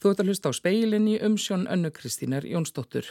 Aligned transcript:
Þú 0.00 0.14
ert 0.14 0.20
að 0.22 0.30
hlusta 0.30 0.48
á 0.48 0.52
speilinni 0.56 1.18
umsjón 1.20 1.66
önnu 1.68 1.90
Kristínar 1.92 2.46
Jónsdóttur. 2.48 3.10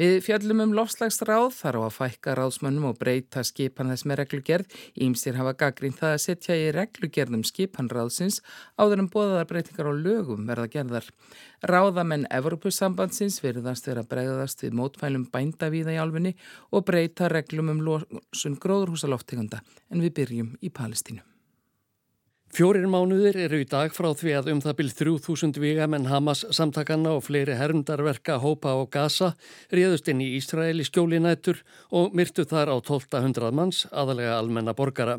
Við 0.00 0.24
fjallum 0.26 0.62
um 0.64 0.72
lofslagsráð 0.74 1.52
þar 1.54 1.76
á 1.78 1.80
að 1.84 1.92
fækka 1.94 2.32
ráðsmönnum 2.34 2.86
og 2.88 2.96
breyta 2.98 3.44
skipan 3.46 3.92
þess 3.92 4.06
með 4.08 4.18
reglugerð. 4.22 4.72
Ímsir 4.98 5.36
hafa 5.38 5.52
gaggrínt 5.60 6.00
það 6.00 6.14
að 6.16 6.22
setja 6.24 6.56
í 6.58 6.72
reglugerðum 6.74 7.44
skipanráðsins 7.46 8.40
áður 8.74 9.04
en 9.04 9.10
bóðaðar 9.12 9.50
breytingar 9.52 9.90
á 9.92 9.94
lögum 9.94 10.48
verða 10.48 10.66
gerðar. 10.72 11.10
Ráðamenn 11.62 12.24
Evropasambandsins 12.40 13.38
verðast 13.44 13.86
vera 13.86 14.02
bregðast 14.08 14.64
við 14.64 14.74
mótfælum 14.80 15.28
bændavíða 15.28 15.94
í 15.94 16.00
alfunni 16.02 16.34
og 16.72 16.88
breyta 16.88 17.28
reglum 17.30 17.70
um 17.76 17.84
losun 17.84 18.58
gróðurhúsaloftegunda 18.58 19.62
en 19.92 20.02
við 20.02 20.16
byrjum 20.18 20.50
í 20.58 20.74
Palestínu. 20.74 21.22
Fjórir 22.54 22.84
mánuðir 22.86 23.34
eru 23.48 23.58
í 23.58 23.64
dag 23.66 23.90
frá 23.90 24.12
því 24.14 24.32
að 24.38 24.48
um 24.52 24.60
það 24.62 24.74
byrð 24.78 24.92
3000 25.00 25.56
vigamenn 25.58 26.04
Hamas 26.06 26.44
samtakanna 26.54 27.16
og 27.16 27.24
fleiri 27.26 27.56
hermdarverka 27.58 28.36
hópa 28.38 28.76
og 28.78 28.92
gasa 28.94 29.32
réðust 29.74 30.06
inn 30.12 30.20
í 30.22 30.28
Ísraeli 30.36 30.86
skjólinætur 30.86 31.64
og 31.90 32.14
myrtu 32.14 32.44
þar 32.46 32.70
á 32.70 32.76
1200 32.78 33.50
manns, 33.50 33.80
aðalega 33.90 34.36
almenna 34.38 34.70
borgara. 34.70 35.16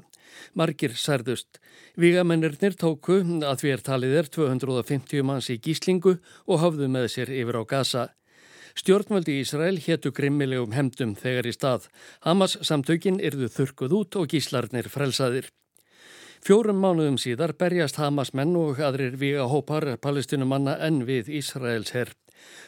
Margir 0.55 0.96
særðust. 0.96 1.60
Vigamennirnir 2.00 2.80
tóku 2.80 3.20
að 3.20 3.66
því 3.66 3.74
er 3.74 3.84
talið 3.90 4.16
er 4.22 4.32
250 4.32 5.27
manns 5.27 5.52
í 5.52 5.60
gíslingu 5.60 6.16
og 6.48 6.63
hafðu 6.63 6.88
með 6.88 7.10
sér 7.18 7.34
yfir 7.36 7.60
á 7.60 7.63
gasa. 7.68 8.05
Stjórnvaldi 8.80 9.36
í 9.36 9.44
Ísrael 9.44 9.76
héttu 9.84 10.16
grimmilegum 10.16 10.72
hemdum 10.72 11.20
þegar 11.20 11.52
í 11.52 11.55
stað. 11.60 11.91
Hamas 12.24 12.55
samtökin 12.63 13.20
yrðu 13.20 13.52
þurkuð 13.60 13.99
út 13.99 14.22
og 14.24 14.32
gíslarnir 14.32 14.88
frelsaðir. 14.88 15.52
Fjórum 16.45 16.77
mánuðum 16.77 17.16
síðar 17.17 17.55
berjast 17.58 17.95
Hamas 17.98 18.30
menn 18.38 18.52
og 18.59 18.77
aðrir 18.77 19.16
viga 19.17 19.48
hópar 19.49 19.88
palestinumanna 19.98 20.76
enn 20.85 20.99
við 21.07 21.32
Ísraels 21.40 21.90
herr. 21.96 22.12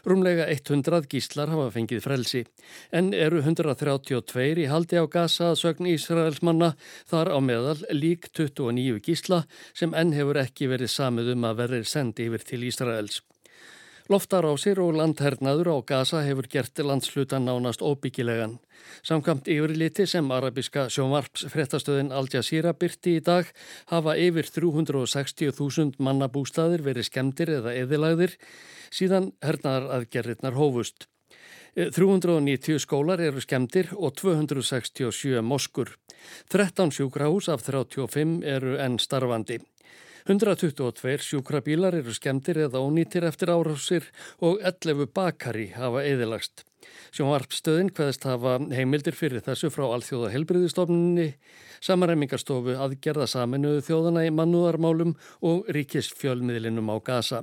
Rúmlega 0.02 0.48
100 0.50 1.06
gíslar 1.12 1.52
hafa 1.54 1.68
fengið 1.76 2.02
frelsi, 2.02 2.42
en 2.90 3.12
eru 3.14 3.44
132 3.44 4.48
í 4.64 4.66
haldi 4.72 4.98
á 4.98 5.06
Gaza 5.06 5.52
að 5.52 5.60
sögn 5.62 5.92
Ísraels 5.94 6.42
manna 6.42 6.72
þar 7.06 7.30
á 7.30 7.38
meðal 7.38 7.78
lík 7.94 8.32
29 8.34 8.98
gísla 9.06 9.44
sem 9.78 9.94
enn 9.94 10.18
hefur 10.18 10.42
ekki 10.42 10.74
verið 10.74 10.96
samið 10.96 11.36
um 11.36 11.46
að 11.46 11.62
verið 11.68 11.90
sendi 11.94 12.32
yfir 12.32 12.50
til 12.50 12.66
Ísraels. 12.66 13.22
Loftarásir 14.08 14.80
og 14.80 14.94
landhernaður 14.96 15.68
á 15.68 15.78
Gaza 15.84 16.22
hefur 16.24 16.46
gert 16.48 16.80
landslutan 16.80 17.44
nánast 17.44 17.82
óbyggilegan. 17.84 18.54
Samkvæmt 19.04 19.50
yfirliti 19.52 20.06
sem 20.08 20.32
arabiska 20.32 20.86
sjónvarps 20.88 21.44
frettastöðin 21.52 22.14
Al 22.16 22.30
Jazeera 22.32 22.72
byrti 22.72 23.18
í 23.20 23.26
dag 23.26 23.52
hafa 23.92 24.16
yfir 24.16 24.48
360.000 24.48 26.00
mannabústaðir 26.00 26.86
verið 26.88 27.10
skemdir 27.10 27.52
eða 27.58 27.76
eðilagðir 27.84 28.40
síðan 28.96 29.34
hernaðar 29.44 29.92
aðgerðirnar 30.00 30.56
hófust. 30.56 31.10
390 31.76 32.80
skólar 32.80 33.20
eru 33.22 33.44
skemdir 33.44 33.92
og 33.92 34.16
267 34.16 35.44
moskur. 35.44 35.98
13 36.48 36.96
sjúkrahús 36.96 37.52
af 37.52 37.68
35 37.68 38.40
eru 38.56 38.80
enn 38.80 38.96
starfandi. 39.04 39.60
122 40.28 41.24
sjúkrabílar 41.24 41.96
eru 41.96 42.12
skemmtir 42.12 42.58
eða 42.66 42.82
ónýtir 42.84 43.24
eftir 43.24 43.48
árásir 43.48 44.10
og 44.44 44.58
11 44.60 45.08
bakari 45.16 45.70
hafa 45.72 46.02
eðilagst. 46.04 46.66
Sjónvarpstöðin 47.16 47.94
hvaðist 47.96 48.28
hafa 48.28 48.58
heimildir 48.76 49.16
fyrir 49.16 49.40
þessu 49.46 49.70
frá 49.72 49.86
Alþjóða 49.88 50.34
helbriðistofnunni, 50.34 51.30
samaræmingarstofu 51.80 52.76
aðgerða 52.76 53.30
saminuðu 53.32 53.86
þjóðana 53.88 54.26
í 54.28 54.34
mannúðarmálum 54.36 55.16
og 55.48 55.72
ríkisfjölmiðlinum 55.72 56.92
á 56.92 57.00
Gaza. 57.08 57.40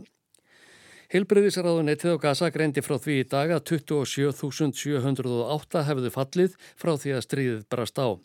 Hilbriðisraðunettið 1.14 2.20
á 2.20 2.20
Gaza 2.20 2.52
greindi 2.52 2.84
frá 2.84 3.00
því 3.00 3.16
í 3.22 3.24
dag 3.32 3.56
að 3.56 3.64
27.708 3.72 5.88
hefðu 5.88 6.12
fallið 6.20 6.60
frá 6.76 6.98
því 7.00 7.16
að 7.16 7.26
stríðið 7.30 7.66
brast 7.72 7.96
á. 7.96 8.20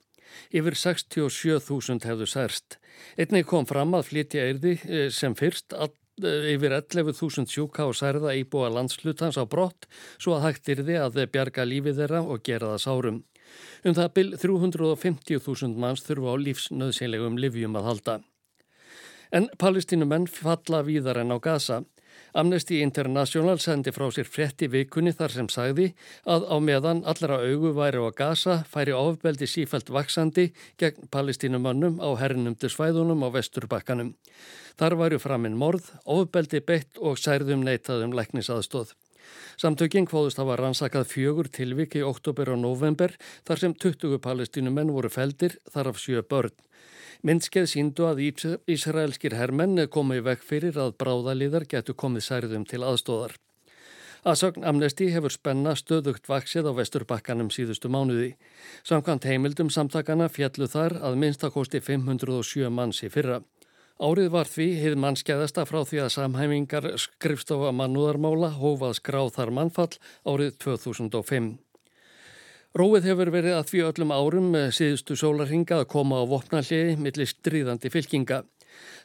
Yfir 0.49 0.77
67.000 0.77 2.05
hefðu 2.09 2.27
særst. 2.29 2.77
Einnig 3.17 3.47
kom 3.49 3.67
fram 3.69 3.95
að 3.97 4.07
flytja 4.11 4.45
erði 4.51 4.75
eh, 4.85 5.07
sem 5.13 5.35
fyrst 5.37 5.75
all, 5.77 5.93
eh, 6.23 6.51
yfir 6.55 6.75
11.000 6.77 7.49
sjúka 7.51 7.87
og 7.89 7.97
særða 7.97 8.35
íbúa 8.39 8.71
landslutans 8.73 9.39
á 9.39 9.45
brott 9.49 9.89
svo 10.17 10.37
að 10.37 10.47
hægt 10.47 10.73
yrði 10.75 10.99
að 11.01 11.21
bjarga 11.33 11.67
lífið 11.67 12.03
þeirra 12.03 12.23
og 12.25 12.43
gera 12.43 12.73
það 12.73 12.83
sárum. 12.85 13.21
Um 13.85 13.95
það 13.97 14.09
byl 14.17 14.27
350.000 14.41 15.79
manns 15.79 16.03
þurfa 16.05 16.33
á 16.33 16.41
lífsnöðsynlegum 16.45 17.39
livjum 17.41 17.77
að 17.79 17.87
halda. 17.89 18.19
En 19.31 19.49
palestínumenn 19.61 20.27
falla 20.29 20.81
víðar 20.85 21.21
en 21.21 21.33
á 21.33 21.37
Gaza. 21.37 21.83
Amnesty 22.33 22.81
International 22.85 23.57
sendi 23.59 23.91
frá 23.91 24.05
sér 24.13 24.27
fretti 24.29 24.69
vikunni 24.69 25.13
þar 25.17 25.33
sem 25.33 25.49
sagði 25.49 25.87
að 26.29 26.45
á 26.45 26.55
meðan 26.61 27.01
allra 27.09 27.39
augu 27.41 27.73
væri 27.77 28.01
á 28.01 28.09
gasa 28.13 28.59
færi 28.69 28.93
ofbeldi 28.93 29.49
sífælt 29.49 29.89
vaksandi 29.89 30.51
gegn 30.77 31.09
palestínumannum 31.09 31.97
á 31.97 32.09
hernumdu 32.21 32.69
svæðunum 32.69 33.25
á 33.25 33.29
vesturbakkanum. 33.33 34.13
Þar 34.79 34.95
væru 35.01 35.19
framinn 35.19 35.57
morð, 35.57 35.89
ofbeldi 36.05 36.61
beitt 36.61 37.01
og 37.01 37.17
særðum 37.17 37.65
neitaðum 37.65 38.13
læknisaðstóð. 38.15 38.93
Samtökinn 39.59 40.07
kvóðust 40.07 40.39
hafa 40.39 40.55
rannsakað 40.59 41.09
fjögur 41.11 41.49
tilvik 41.51 41.97
í 41.99 42.05
oktober 42.05 42.53
og 42.53 42.61
november 42.61 43.13
þar 43.47 43.61
sem 43.63 43.75
20 43.75 44.21
palestínumenn 44.23 44.93
voru 44.95 45.11
feldir 45.11 45.57
þar 45.73 45.91
af 45.91 45.99
sjö 46.01 46.23
börn. 46.23 46.53
Myndskeið 47.19 47.65
síndu 47.67 48.05
að 48.07 48.21
Ísraelskir 48.71 49.33
hermenn 49.35 49.81
komu 49.91 50.15
í 50.15 50.23
vekk 50.23 50.45
fyrir 50.47 50.77
að 50.79 50.93
bráðaliðar 51.01 51.65
getur 51.67 51.97
komið 51.99 52.23
særðum 52.29 52.63
til 52.63 52.79
aðstóðar. 52.87 53.33
Aðsögn 54.23 54.63
Amnesti 54.67 55.09
hefur 55.11 55.31
spenna 55.35 55.73
stöðugt 55.75 56.31
vaksið 56.31 56.71
á 56.71 56.79
vesturbakkanum 56.79 57.51
síðustu 57.51 57.91
mánuði. 57.91 58.33
Samkvæmt 58.87 59.27
heimildum 59.27 59.71
samtakana 59.71 60.29
fjallu 60.31 60.67
þar 60.71 60.95
að 61.03 61.19
minnstakosti 61.19 61.83
507 61.83 62.71
manns 62.71 63.03
í 63.03 63.11
fyrra. 63.11 63.41
Árið 63.99 64.31
var 64.31 64.47
því 64.47 64.67
hið 64.79 64.99
mannskeiðasta 65.03 65.65
frá 65.67 65.83
því 65.83 66.05
að 66.05 66.13
samhæmingar 66.15 66.93
skrifstofa 67.03 67.73
mannúðarmála 67.75 68.55
hófað 68.55 69.01
skráðar 69.01 69.51
mannfall 69.51 69.91
árið 70.23 70.55
2005. 70.63 71.57
Róið 72.77 73.07
hefur 73.09 73.31
verið 73.33 73.55
að 73.57 73.69
því 73.71 73.79
öllum 73.87 74.11
árum 74.13 74.49
síðustu 74.77 75.15
sólarhinga 75.17 75.79
að 75.79 75.87
koma 75.89 76.19
á 76.21 76.29
vopnalliði 76.29 76.99
millir 77.01 77.25
stríðandi 77.25 77.89
fylkinga. 77.89 78.43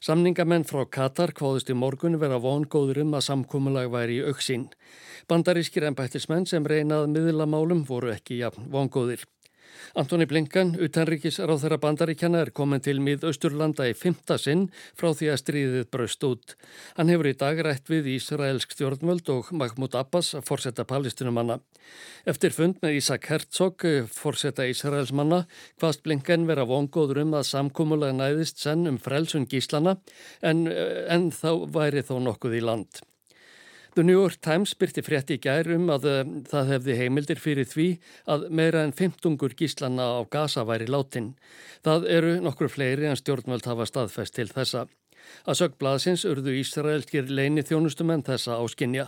Samningamenn 0.05 0.67
frá 0.69 0.83
Katar 0.85 1.33
kváðust 1.33 1.73
í 1.73 1.77
morgun 1.81 2.19
vera 2.21 2.37
vongóður 2.45 3.01
um 3.07 3.17
að 3.17 3.25
samkúmulag 3.31 3.89
væri 3.89 4.19
í 4.19 4.27
auksín. 4.29 4.67
Bandarískir 5.33 5.89
ennbættismenn 5.89 6.45
sem 6.45 6.69
reynað 6.69 7.09
miðlamálum 7.15 7.87
voru 7.89 8.13
ekki 8.13 8.43
jafn 8.43 8.69
vongóðir. 8.69 9.25
Antoni 9.99 10.27
Blinkan, 10.31 10.75
utanríkis 10.83 11.39
ráð 11.43 11.65
þeirra 11.65 11.79
bandaríkjana, 11.83 12.41
er 12.45 12.51
komin 12.57 12.83
til 12.85 12.97
mið 13.05 13.27
Östurlanda 13.31 13.87
í 13.91 13.95
fymta 13.99 14.39
sinn 14.41 14.67
frá 14.99 15.13
því 15.13 15.31
að 15.33 15.41
stríðið 15.43 15.87
braust 15.95 16.27
út. 16.27 16.57
Hann 16.99 17.13
hefur 17.13 17.31
í 17.31 17.37
dag 17.39 17.63
rætt 17.67 17.93
við 17.93 18.11
Ísraelsk 18.17 18.75
stjórnvöld 18.75 19.31
og 19.35 19.53
Mahmoud 19.55 19.95
Abbas, 20.01 20.35
forsetta 20.47 20.87
palestinumanna. 20.89 21.61
Eftir 22.27 22.55
fund 22.57 22.83
með 22.83 22.99
Ísak 22.99 23.31
Herzog, 23.31 23.87
forsetta 24.11 24.67
Ísraels 24.67 25.13
manna, 25.13 25.45
hvaðst 25.81 26.05
Blinkan 26.05 26.49
vera 26.51 26.67
vongóður 26.69 27.23
um 27.25 27.35
að 27.39 27.49
samkúmulega 27.53 28.17
næðist 28.19 28.63
senn 28.65 28.89
um 28.91 29.01
frelsun 29.01 29.49
gíslana 29.51 29.99
en, 30.43 30.67
en 30.69 31.31
þá 31.35 31.51
væri 31.75 32.05
þó 32.07 32.17
nokkuð 32.25 32.61
í 32.61 32.65
land. 32.65 33.05
The 33.95 34.03
New 34.03 34.17
York 34.19 34.41
Times 34.43 34.73
byrti 34.75 35.05
frétti 35.07 35.37
í 35.37 35.39
gærum 35.39 35.85
að 35.95 36.07
uh, 36.11 36.21
það 36.51 36.71
hefði 36.73 36.95
heimildir 36.99 37.39
fyrir 37.39 37.69
því 37.71 37.85
að 38.27 38.49
meira 38.51 38.81
en 38.83 38.91
15 38.91 39.37
gíslanna 39.55 40.09
á 40.19 40.21
Gaza 40.27 40.65
væri 40.67 40.89
látin. 40.91 41.29
Það 41.87 42.09
eru 42.11 42.33
nokkur 42.43 42.73
fleiri 42.75 43.07
en 43.07 43.21
stjórnvöld 43.21 43.69
hafa 43.71 43.87
staðfest 43.87 44.35
til 44.35 44.49
þessa. 44.51 44.89
Að 45.47 45.59
sögblaðsins 45.61 46.25
urðu 46.27 46.57
Ísraelskir 46.59 47.31
leini 47.31 47.63
þjónustumenn 47.63 48.25
þessa 48.27 48.57
áskinja. 48.65 49.05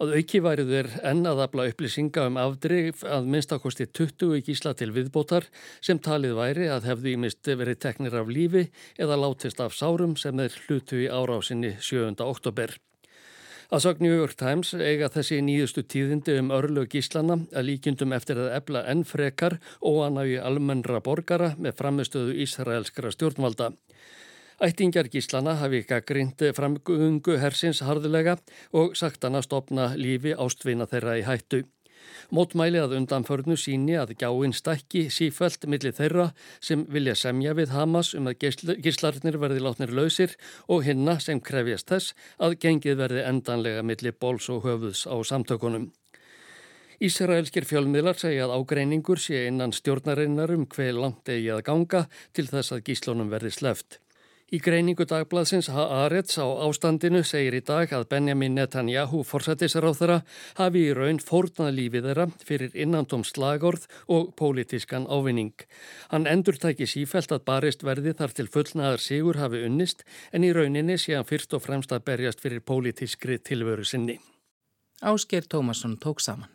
Að 0.00 0.14
auki 0.16 0.40
væri 0.40 0.64
þeir 0.70 0.88
enn 1.10 1.28
að 1.28 1.42
afla 1.44 1.66
upplýsinga 1.68 2.24
um 2.30 2.38
afdrif 2.40 3.02
að 3.04 3.28
minnstakosti 3.34 3.84
20 4.00 4.40
gísla 4.46 4.72
til 4.72 4.94
viðbótar 4.96 5.50
sem 5.84 6.00
talið 6.00 6.38
væri 6.40 6.70
að 6.72 6.88
hefðu 6.88 7.12
ímist 7.18 7.52
verið 7.52 7.82
teknir 7.84 8.16
af 8.16 8.32
lífi 8.32 8.64
eða 8.96 9.20
látist 9.26 9.60
af 9.60 9.76
sárum 9.76 10.16
sem 10.16 10.40
er 10.40 10.56
hlutu 10.64 11.04
í 11.04 11.10
árásinni 11.12 11.76
7. 11.84 12.16
oktober. 12.24 12.78
Að 13.72 13.80
sög 13.86 14.00
New 14.04 14.12
York 14.12 14.34
Times 14.36 14.74
eiga 14.76 15.06
þessi 15.08 15.38
nýjustu 15.40 15.80
tíðindi 15.88 16.34
um 16.42 16.50
örlu 16.52 16.82
gíslana 16.92 17.38
að 17.56 17.70
líkjundum 17.70 18.12
eftir 18.12 18.36
að 18.36 18.50
ebla 18.58 18.82
enn 18.92 19.00
frekar 19.08 19.56
og 19.80 20.02
annaf 20.04 20.28
í 20.28 20.34
almennra 20.36 21.00
borgara 21.00 21.54
með 21.56 21.78
framistöðu 21.78 22.34
Ísraelskra 22.44 23.14
stjórnvalda. 23.16 23.70
Ættingjar 24.60 25.08
gíslana 25.08 25.56
hafi 25.62 25.86
gaggrind 25.88 26.44
framgungu 26.52 27.38
hersins 27.40 27.80
harðilega 27.80 28.36
og 28.76 28.92
sagt 28.92 29.24
hann 29.24 29.40
að 29.40 29.48
stopna 29.48 29.94
lífi 29.96 30.36
ástvinna 30.36 30.84
þeirra 30.92 31.16
í 31.22 31.24
hættu. 31.24 31.64
Mótmæli 32.32 32.80
að 32.80 32.96
undanförnu 32.98 33.56
síni 33.60 33.96
að 34.00 34.14
gjáinn 34.22 34.54
stækki 34.56 35.06
sífælt 35.12 35.66
millir 35.68 35.96
þeirra 35.96 36.28
sem 36.60 36.84
vilja 36.88 37.14
semja 37.18 37.54
við 37.58 37.74
Hamas 37.76 38.12
um 38.18 38.30
að 38.30 38.46
gíslarnir 38.84 39.40
verði 39.42 39.64
látnir 39.64 39.94
lausir 39.94 40.36
og 40.68 40.86
hinna 40.86 41.18
sem 41.20 41.40
krefjast 41.40 41.92
þess 41.92 42.14
að 42.38 42.58
gengið 42.64 43.00
verði 43.02 43.26
endanlega 43.28 43.82
millir 43.86 44.16
bóls 44.18 44.48
og 44.52 44.64
höfuðs 44.66 45.04
á 45.04 45.16
samtökunum. 45.20 45.90
Ísraelskir 47.02 47.64
fjölmiðlar 47.66 48.14
segja 48.14 48.44
að 48.46 48.60
ágreiningur 48.60 49.18
sé 49.18 49.48
innan 49.48 49.72
stjórnarinnar 49.74 50.52
um 50.54 50.68
hver 50.70 50.94
langt 50.94 51.26
eigi 51.26 51.50
að 51.50 51.64
ganga 51.66 52.04
til 52.32 52.46
þess 52.46 52.76
að 52.76 52.84
gíslunum 52.86 53.32
verði 53.32 53.50
sleft. 53.56 53.98
Í 54.52 54.58
greiningu 54.60 55.06
dagbladsins 55.08 55.70
Haaretz 55.72 56.34
á 56.36 56.44
ástandinu 56.44 57.22
segir 57.24 57.54
í 57.56 57.62
dag 57.64 57.88
að 57.96 58.02
Benjamin 58.10 58.52
Netanyahu 58.58 59.22
forsættisráþara 59.24 60.18
hafi 60.58 60.82
í 60.90 60.92
raun 60.98 61.22
fórnað 61.24 61.70
lífið 61.78 62.10
þeirra 62.10 62.26
fyrir 62.44 62.76
innandum 62.84 63.24
slagorð 63.24 63.88
og 64.12 64.34
pólitískan 64.36 65.08
ávinning. 65.08 65.56
Hann 66.12 66.28
endur 66.28 66.60
tæki 66.60 66.84
sífælt 66.84 67.32
að 67.32 67.46
barist 67.48 67.86
verði 67.88 68.12
þar 68.20 68.36
til 68.36 68.50
fullnaðar 68.52 69.00
sigur 69.00 69.40
hafi 69.40 69.64
unnist 69.64 70.04
en 70.36 70.44
í 70.44 70.52
rauninni 70.52 71.00
sé 71.00 71.16
hann 71.16 71.30
fyrst 71.32 71.56
og 71.56 71.64
fremst 71.64 71.96
að 71.96 72.04
berjast 72.12 72.44
fyrir 72.44 72.60
pólitískri 72.60 73.40
tilveru 73.40 73.88
sinni. 73.88 74.20
Ásker 75.00 75.48
Tómasson 75.48 75.96
tók 75.96 76.20
saman. 76.20 76.51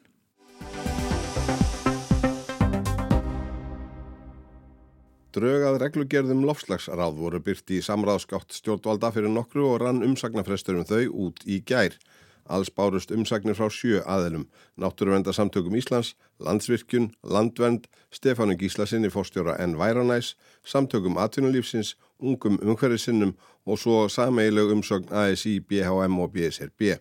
Draugað 5.38 5.76
reglugerðum 5.84 6.40
lofslagsráð 6.50 7.18
voru 7.20 7.38
byrti 7.46 7.76
í 7.78 7.84
samráðskátt 7.86 8.56
stjórnvalda 8.58 9.12
fyrir 9.14 9.30
nokkru 9.30 9.68
og 9.70 9.84
rann 9.84 10.00
umsagnarfrestur 10.02 10.80
um 10.80 10.88
þau 10.90 11.04
út 11.28 11.44
í 11.46 11.60
gær. 11.62 11.94
Alls 12.50 12.72
bárust 12.74 13.14
umsagnir 13.14 13.54
frá 13.54 13.68
sjö 13.70 14.00
aðelum, 14.10 14.48
Náttúruvendarsamtökum 14.82 15.76
Íslands, 15.78 16.16
Landsvirkjun, 16.42 17.12
Landvend, 17.22 17.86
Stefánu 18.10 18.58
Gíslasinni 18.58 19.12
fórstjóra 19.14 19.60
N. 19.62 19.78
Væranæs, 19.78 20.34
Samtökum 20.66 21.22
Atvinnulífsins, 21.22 21.94
Ungum 22.18 22.58
Umhverfisinnum 22.64 23.36
og 23.68 23.78
svo 23.78 24.08
sameileg 24.10 24.74
umsögn 24.74 25.14
ASI, 25.14 25.60
BHM 25.60 26.18
og 26.18 26.34
BSRB. 26.34 26.98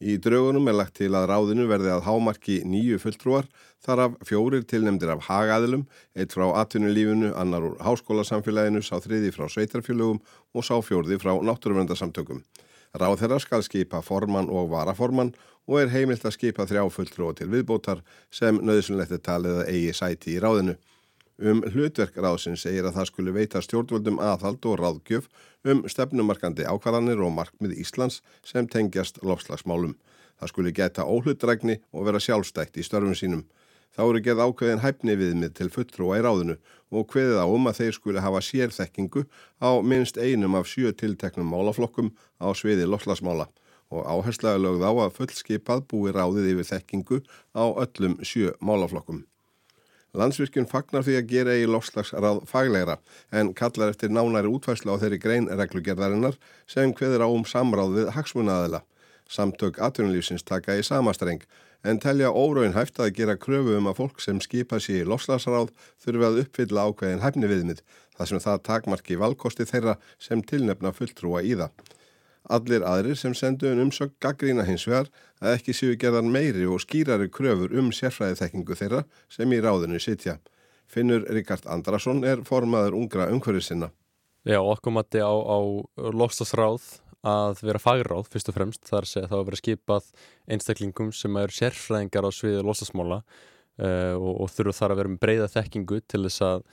Í 0.00 0.14
draugunum 0.16 0.64
er 0.70 0.78
lagt 0.78 0.94
til 0.96 1.10
að 1.12 1.26
ráðinu 1.28 1.66
verði 1.68 1.90
að 1.92 2.06
hámarki 2.06 2.54
nýju 2.64 2.96
fulltrúar, 3.02 3.44
þar 3.84 4.00
af 4.06 4.14
fjórir 4.24 4.62
tilnemdir 4.64 5.12
af 5.12 5.26
hagaðilum, 5.26 5.82
eitt 6.16 6.32
frá 6.32 6.46
atvinnulífinu, 6.62 7.34
annar 7.36 7.66
úr 7.68 7.74
háskólasamfélaginu, 7.84 8.80
sá 8.80 8.96
þriði 9.04 9.34
frá 9.36 9.44
sveitarfélögum 9.52 10.22
og 10.56 10.64
sá 10.64 10.72
fjórði 10.80 11.20
frá 11.20 11.34
náttúruvendarsamtökum. 11.44 12.40
Ráð 12.96 13.18
þeirra 13.20 13.38
skal 13.44 13.66
skipa 13.66 14.00
formann 14.00 14.48
og 14.48 14.72
varaformann 14.72 15.34
og 15.68 15.82
er 15.82 15.92
heimilt 15.92 16.24
að 16.24 16.38
skipa 16.38 16.64
þrjá 16.64 16.86
fulltrúa 16.90 17.36
til 17.36 17.50
viðbótar 17.52 18.00
sem 18.32 18.56
nöðsynlegt 18.56 19.12
er 19.14 19.20
talið 19.28 19.60
að 19.60 19.68
eigi 19.74 19.92
sæti 20.00 20.38
í 20.38 20.40
ráðinu. 20.40 20.78
Um 21.40 21.62
hlutverk 21.64 22.18
ráðsinn 22.20 22.58
segir 22.60 22.84
að 22.84 22.98
það 22.98 23.06
skulle 23.08 23.32
veita 23.32 23.60
stjórnvöldum 23.64 24.18
aðhald 24.20 24.66
og 24.68 24.74
ráðgjöf 24.76 25.30
um 25.64 25.78
stefnumarkandi 25.88 26.66
ákvarðanir 26.68 27.22
og 27.24 27.32
markmið 27.32 27.78
Íslands 27.80 28.18
sem 28.44 28.68
tengjast 28.68 29.22
lofslagsmálum. 29.24 29.94
Það 30.36 30.52
skulle 30.52 30.74
geta 30.76 31.06
óhlutdregni 31.08 31.78
og 31.96 32.04
vera 32.10 32.20
sjálfstækt 32.20 32.76
í 32.76 32.84
störfum 32.84 33.16
sínum. 33.16 33.46
Þá 33.96 34.02
eru 34.04 34.22
geð 34.26 34.42
ákveðin 34.44 34.84
hæfni 34.84 35.16
viðmið 35.16 35.56
til 35.56 35.70
fulltrúa 35.72 36.20
í 36.20 36.26
ráðinu 36.28 36.58
og 36.92 37.08
hveðið 37.08 37.40
á 37.40 37.46
um 37.48 37.72
að 37.72 37.80
þeir 37.80 37.96
skulle 37.96 38.26
hafa 38.26 38.44
sérþekkingu 38.44 39.24
á 39.64 39.70
minnst 39.80 40.20
einum 40.20 40.60
af 40.60 40.68
sjö 40.68 40.92
tilteknum 40.92 41.48
málaflokkum 41.48 42.12
á 42.36 42.52
sviði 42.52 42.84
lofslagsmála 42.84 43.48
og 43.88 44.04
áherslaði 44.04 44.60
lögð 44.66 44.86
á 44.86 44.92
að 44.92 45.16
fullskipað 45.16 45.88
búi 45.88 46.12
ráðið 46.12 46.52
yfir 46.52 46.70
þekkingu 46.76 47.24
á 47.56 47.64
öllum 47.64 48.20
sjö 48.20 48.52
málaflokkum. 48.60 49.24
Landsvirkjun 50.18 50.66
fagnar 50.66 51.04
því 51.06 51.16
að 51.20 51.28
gera 51.30 51.52
í 51.54 51.66
lofslagsráð 51.70 52.40
faglegra 52.50 52.96
en 53.30 53.52
kallar 53.54 53.92
eftir 53.92 54.10
nánæri 54.10 54.50
útværslu 54.50 54.90
á 54.90 55.00
þeirri 55.02 55.20
greinreglugerðarinnar 55.22 56.38
sem 56.66 56.94
hveður 56.98 57.26
á 57.26 57.28
um 57.30 57.44
samráð 57.46 57.94
við 57.98 58.10
hagsmunaðila. 58.16 58.82
Samtök 59.30 59.78
atvinnulífsins 59.78 60.42
taka 60.42 60.74
í 60.74 60.82
samastreng 60.82 61.44
en 61.86 62.02
telja 62.02 62.32
óraun 62.34 62.74
hæft 62.74 62.98
að 62.98 63.14
gera 63.20 63.38
kröfu 63.38 63.76
um 63.78 63.86
að 63.86 64.00
fólk 64.00 64.18
sem 64.24 64.40
skipa 64.42 64.80
sér 64.82 65.04
í 65.04 65.08
lofslagsráð 65.12 65.70
þurfi 66.02 66.26
að 66.26 66.42
uppfylla 66.42 66.88
ákveðin 66.90 67.22
hæfni 67.22 67.52
viðmið 67.52 67.84
þar 68.18 68.32
sem 68.32 68.42
það 68.42 68.64
takmarki 68.66 69.20
valkosti 69.20 69.68
þeirra 69.70 69.96
sem 70.18 70.42
tilnefna 70.42 70.92
fulltrúa 70.96 71.46
í 71.46 71.54
það. 71.54 71.70
Allir 72.50 72.82
aðrir 72.86 73.18
sem 73.18 73.34
sendu 73.36 73.68
en 73.70 73.82
umsökk 73.84 74.16
gaggrína 74.22 74.64
hins 74.66 74.86
vegar 74.88 75.10
að 75.38 75.56
ekki 75.56 75.74
séu 75.76 75.96
gerðan 76.00 76.30
meiri 76.32 76.66
og 76.66 76.82
skýrari 76.82 77.28
kröfur 77.30 77.74
um 77.78 77.92
sérfræði 77.94 78.40
þekkingu 78.40 78.76
þeirra 78.78 79.04
sem 79.30 79.52
í 79.54 79.60
ráðinu 79.62 80.00
sitja. 80.02 80.38
Finnur 80.90 81.22
Ríkard 81.30 81.68
Andrason 81.70 82.24
er 82.26 82.42
formaður 82.46 82.98
ungra 82.98 83.28
umhverfið 83.30 83.66
sinna. 83.68 83.90
Já, 84.42 84.58
okkur 84.58 84.96
mati 84.96 85.22
á, 85.22 85.30
á 85.30 85.58
lofstasráð 86.10 86.88
að 87.20 87.62
vera 87.68 87.82
fagráð 87.82 88.28
fyrst 88.32 88.50
og 88.50 88.56
fremst 88.56 88.86
þar 88.88 89.06
sé 89.06 89.22
að 89.22 89.30
það 89.30 89.40
að 89.40 89.48
vera 89.50 89.60
skipað 89.60 90.12
einstaklingum 90.50 91.10
sem 91.14 91.36
eru 91.36 91.54
sérfræðingar 91.54 92.26
á 92.26 92.30
sviðu 92.32 92.62
lofstasmála 92.66 93.20
uh, 93.20 94.14
og, 94.16 94.30
og 94.40 94.54
þurfa 94.54 94.78
þar 94.78 94.94
að 94.94 95.02
vera 95.02 95.12
með 95.12 95.24
breyða 95.26 95.50
þekkingu 95.54 96.00
til 96.08 96.24
þess 96.24 96.46
að 96.48 96.64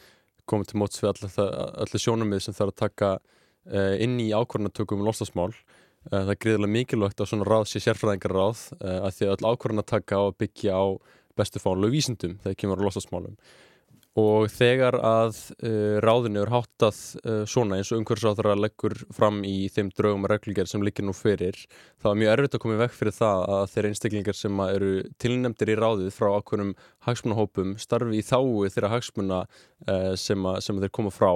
koma 0.48 0.66
til 0.66 0.80
móts 0.80 1.04
við 1.04 1.12
allir 1.12 2.02
sjónumið 2.02 2.46
sem 2.46 2.56
þarf 2.56 2.72
að 2.72 2.80
taka 2.86 3.18
Eh, 3.18 3.47
inn 4.04 4.20
í 4.24 4.32
ákvörðanatökum 4.32 5.02
um 5.02 5.10
lostasmál. 5.10 5.52
Eh, 6.08 6.24
það 6.24 6.34
er 6.34 6.42
greiðilega 6.44 6.74
mikilvægt 6.74 7.22
að 7.22 7.32
svona 7.34 7.48
ráð 7.48 7.70
sé 7.72 7.84
sérfræðingar 7.84 8.36
ráð 8.36 8.66
eh, 8.80 9.00
að 9.04 9.16
því 9.18 9.28
að 9.28 9.32
öll 9.36 9.48
ákvörðanataka 9.52 10.20
á 10.20 10.24
að 10.24 10.36
byggja 10.44 10.76
á 10.80 10.86
bestu 11.38 11.62
fánlu 11.62 11.90
vísindum 11.92 12.38
þegar 12.44 12.60
kemur 12.62 12.84
á 12.84 12.86
lostasmálum. 12.88 13.40
Og 14.18 14.48
þegar 14.50 14.96
að 15.06 15.36
ráðinu 16.02 16.40
er 16.42 16.50
háttað 16.50 16.96
svona 17.46 17.78
eins 17.78 17.92
og 17.94 18.00
umhverfisráður 18.00 18.48
að 18.50 18.64
leggur 18.64 18.96
fram 19.14 19.44
í 19.46 19.68
þeim 19.70 19.92
draugum 19.94 20.26
og 20.26 20.32
reglíkjar 20.32 20.72
sem 20.72 20.82
likir 20.82 21.06
nú 21.06 21.14
fyrir, 21.14 21.60
þá 22.02 22.08
er 22.10 22.18
mjög 22.24 22.32
erfitt 22.32 22.58
að 22.58 22.64
koma 22.64 22.74
í 22.74 22.80
vekk 22.82 22.96
fyrir 22.98 23.14
það 23.14 23.44
að 23.60 23.68
þeir 23.76 23.90
einstaklingar 23.92 24.40
sem 24.40 24.64
eru 24.66 24.90
tilnemdir 25.22 25.70
í 25.70 25.78
ráðið 25.78 26.10
frá 26.18 26.32
ákveðnum 26.34 26.74
hagsmunahópum 27.06 27.78
starfi 27.78 28.18
í 28.18 28.26
þáu 28.26 28.66
þeirra 28.74 28.94
hagsmuna 28.96 29.44
sem, 30.18 30.50
að, 30.50 30.60
sem 30.66 30.82
að 30.82 30.88
þeir 30.88 30.96
koma 30.98 31.14
frá 31.14 31.32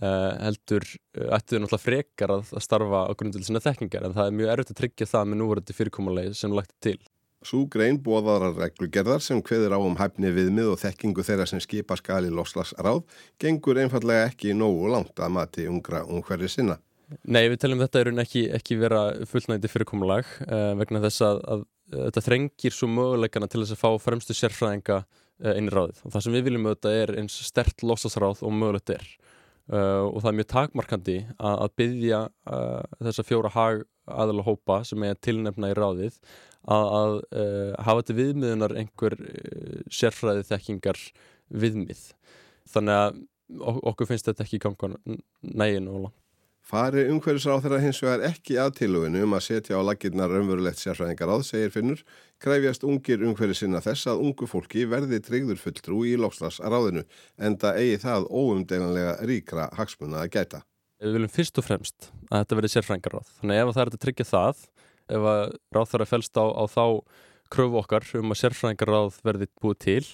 heldur 0.00 0.84
uh, 0.84 1.36
ættu 1.36 1.56
þau 1.56 1.62
náttúrulega 1.62 1.82
frekar 1.82 2.32
að, 2.34 2.50
að 2.52 2.64
starfa 2.64 3.04
á 3.08 3.12
grundul 3.16 3.44
sinna 3.46 3.62
þekkingar 3.64 4.08
en 4.08 4.16
það 4.16 4.30
er 4.30 4.40
mjög 4.40 4.50
erfitt 4.52 4.72
að 4.74 4.80
tryggja 4.82 5.08
það 5.08 5.28
með 5.30 5.40
núverandi 5.40 5.76
fyrirkommalegi 5.76 6.34
sem 6.36 6.56
lagt 6.56 6.74
til. 6.84 6.98
Sú 7.46 7.62
grein 7.70 8.00
bóðaðar 8.02 8.56
reglugerðar 8.58 9.22
sem 9.22 9.40
hveður 9.44 9.76
á 9.76 9.80
um 9.80 9.96
hæfni 9.96 10.32
viðmið 10.34 10.72
og 10.72 10.80
þekkingu 10.82 11.24
þeirra 11.24 11.46
sem 11.48 11.62
skipa 11.62 11.96
skali 12.00 12.32
loslagsráð 12.32 13.04
gengur 13.40 13.80
einfallega 13.80 14.26
ekki 14.32 14.56
nógu 14.56 14.90
langt 14.92 15.20
að 15.20 15.34
mati 15.36 15.68
ungra 15.70 16.02
ungverði 16.04 16.50
sinna. 16.50 16.80
Nei, 17.22 17.46
við 17.46 17.60
teljum 17.62 17.84
þetta 17.84 18.00
er 18.02 18.10
ekki, 18.24 18.48
ekki 18.56 18.80
vera 18.80 19.02
fullnægndi 19.30 19.70
fyrirkommalag 19.70 20.26
uh, 20.48 20.72
vegna 20.80 21.04
þess 21.04 21.22
að, 21.22 21.44
að 21.54 21.62
þetta 21.94 22.24
þrengir 22.26 22.74
svo 22.74 22.88
möguleikana 22.90 23.48
til 23.48 23.62
þess 23.62 23.76
að 23.76 23.84
fá 23.84 24.08
fremstu 24.08 24.34
sérfræðinga 24.34 25.04
inn 25.52 25.68
í 25.68 25.72
ráðið 25.72 26.00
og 26.00 26.12
það 26.14 26.22
sem 26.24 26.34
við 26.34 26.46
viljum 26.46 26.66
auðvitað 26.66 26.94
er 26.96 27.10
eins 27.20 27.34
stert 27.44 27.82
loslasráð 27.84 28.40
og 28.48 28.54
mögulegt 28.56 28.94
er. 28.94 29.04
Uh, 29.66 30.06
og 30.12 30.20
það 30.22 30.28
er 30.30 30.36
mjög 30.38 30.48
takmarkandi 30.52 31.14
að, 31.42 31.54
að 31.64 31.72
byggja 31.80 32.18
uh, 32.54 32.98
þessa 33.02 33.24
fjóra 33.26 33.50
hag 33.50 33.80
aðala 34.06 34.44
hópa 34.46 34.76
sem 34.86 35.02
er 35.02 35.16
tilnefna 35.18 35.72
í 35.72 35.74
ráðið 35.74 36.20
að, 36.70 36.84
að 37.00 37.14
uh, 37.16 37.72
hafa 37.82 38.04
þetta 38.04 38.16
viðmiðunar 38.20 38.76
einhver 38.78 39.16
sérfræði 39.90 40.44
þekkingar 40.46 41.00
viðmið. 41.50 42.04
Þannig 42.70 43.00
að 43.00 43.18
okkur 43.90 44.10
finnst 44.12 44.30
þetta 44.30 44.46
ekki 44.46 44.62
ganga 44.62 44.92
nægin 45.42 45.90
og 45.90 46.06
langt 46.06 46.22
Fari 46.66 47.04
umhverjusráð 47.12 47.60
þeirra 47.62 47.78
hins 47.78 47.98
vegar 48.02 48.22
ekki 48.26 48.56
að 48.58 48.72
tiluginu 48.80 49.20
um 49.22 49.34
að 49.36 49.44
setja 49.46 49.78
á 49.78 49.86
laginnar 49.86 50.32
raunverulegt 50.34 50.80
sérfræðingar 50.82 51.30
áð, 51.30 51.44
segir 51.46 51.70
Finnur, 51.70 52.00
kræfjast 52.42 52.82
ungir 52.88 53.22
umhverju 53.22 53.54
sinna 53.54 53.78
þess 53.84 54.08
að 54.10 54.24
ungu 54.24 54.48
fólki 54.50 54.82
verði 54.90 55.20
tryggður 55.22 55.60
fulltrú 55.62 56.00
í 56.10 56.16
lofslagsráðinu 56.18 57.04
en 57.38 57.58
það 57.62 57.80
eigi 57.84 58.02
það 58.02 58.28
óumdelanlega 58.34 59.14
ríkra 59.30 59.68
hagsmuna 59.78 60.24
að 60.24 60.32
gæta. 60.34 60.64
Við 60.98 61.16
viljum 61.20 61.34
fyrst 61.38 61.62
og 61.62 61.68
fremst 61.68 62.10
að 62.32 62.42
þetta 62.42 62.58
verði 62.58 62.74
sérfræðingar 62.74 63.18
ráð. 63.20 63.32
Þannig 63.38 63.62
ef 63.62 63.74
það 63.76 63.82
er 63.84 63.94
að 63.94 64.04
tryggja 64.08 64.30
það, 64.34 64.68
ef 65.06 65.32
að 65.36 65.42
ráð 65.78 65.90
þarf 65.94 66.08
að 66.08 66.14
fælst 66.16 66.42
á, 66.42 66.44
á 66.50 66.64
þá 66.66 66.86
kröfu 67.54 67.84
okkar 67.84 68.14
um 68.18 68.34
að 68.34 68.42
sérfræðingar 68.42 68.96
ráð 68.96 69.20
verði 69.22 69.54
búið 69.62 69.84
til, 69.86 70.04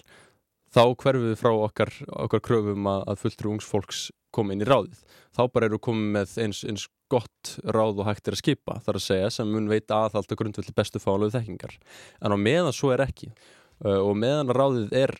þá 0.68 0.84
hverfum 1.00 1.30
við 1.30 1.38
frá 1.40 1.54
okkar, 1.54 2.00
okkar 2.26 2.44
kröfum 2.44 2.92
að 2.92 3.22
fulltrú 3.24 3.56
ungs 3.56 3.72
fólks 3.72 4.10
koma 4.34 4.54
inn 4.54 4.64
í 4.64 4.68
ráðið. 4.68 5.00
Þá 5.32 5.42
bara 5.54 5.68
eru 5.68 5.80
komið 5.82 6.12
með 6.16 6.36
eins, 6.44 6.62
eins 6.68 6.86
gott 7.12 7.56
ráð 7.64 8.00
og 8.00 8.08
hægt 8.08 8.28
er 8.28 8.36
að 8.36 8.42
skipa 8.42 8.78
þar 8.84 8.98
að 8.98 9.06
segja 9.06 9.32
sem 9.32 9.50
mun 9.52 9.68
veita 9.70 10.04
aðhald 10.06 10.32
og 10.32 10.40
grundvöldi 10.40 10.74
bestu 10.76 11.02
fáluðu 11.02 11.34
þekkingar. 11.36 11.76
En 12.24 12.34
á 12.34 12.38
meðan 12.40 12.76
svo 12.76 12.92
er 12.94 13.04
ekki 13.04 13.32
uh, 13.32 14.00
og 14.00 14.16
meðan 14.20 14.52
ráðið 14.56 14.96
er 15.04 15.14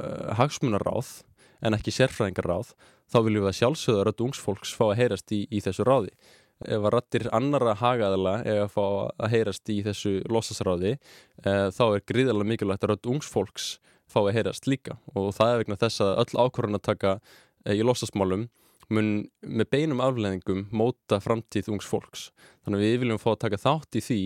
uh, 0.00 0.34
hagsmunaráð 0.40 1.20
en 1.64 1.76
ekki 1.76 1.94
sérfræðingarráð 1.94 2.74
þá 3.12 3.20
viljum 3.22 3.46
við 3.46 3.52
að 3.52 3.60
sjálfsögða 3.60 4.08
rödd 4.08 4.26
ungsfólks 4.26 4.74
fá 4.76 4.88
að 4.90 4.98
heyrast 5.00 5.32
í, 5.32 5.44
í 5.50 5.62
þessu 5.64 5.86
ráði 5.86 6.12
ef 6.64 6.80
að 6.80 6.92
rattir 6.94 7.26
annara 7.36 7.74
hagaðala 7.76 8.38
ef 8.48 8.62
að 8.64 8.70
fá 8.72 8.84
að 9.26 9.32
heyrast 9.34 9.72
í 9.72 9.82
þessu 9.84 10.14
losasráði 10.32 10.96
uh, 10.96 11.68
þá 11.74 11.84
er 11.88 12.06
gríðarlega 12.08 12.52
mikilvægt 12.52 12.86
að 12.86 12.94
rödd 12.94 13.10
ungsfólks 13.14 13.76
fá 14.10 14.20
að 14.22 14.36
heyrast 14.38 14.68
líka 14.70 14.96
og 15.14 15.32
það 15.36 15.52
er 15.52 15.60
vegna 15.62 15.80
þess 15.80 16.04
að 16.04 16.12
öll 16.22 16.44
ákvörðan 16.46 16.78
að 16.78 16.86
taka 16.86 17.14
í 17.74 17.86
losasmálum 17.86 18.46
mun 18.92 19.08
með 19.42 19.70
beinum 19.72 20.02
afleðingum 20.04 20.66
móta 20.70 21.18
framtíð 21.22 21.72
ungs 21.74 21.88
fólks. 21.90 22.28
Þannig 22.62 22.78
að 22.78 22.86
við 22.86 23.00
viljum 23.02 23.22
fá 23.22 23.32
að 23.32 23.40
taka 23.46 23.62
þátt 23.62 23.98
í 23.98 24.04
því 24.04 24.20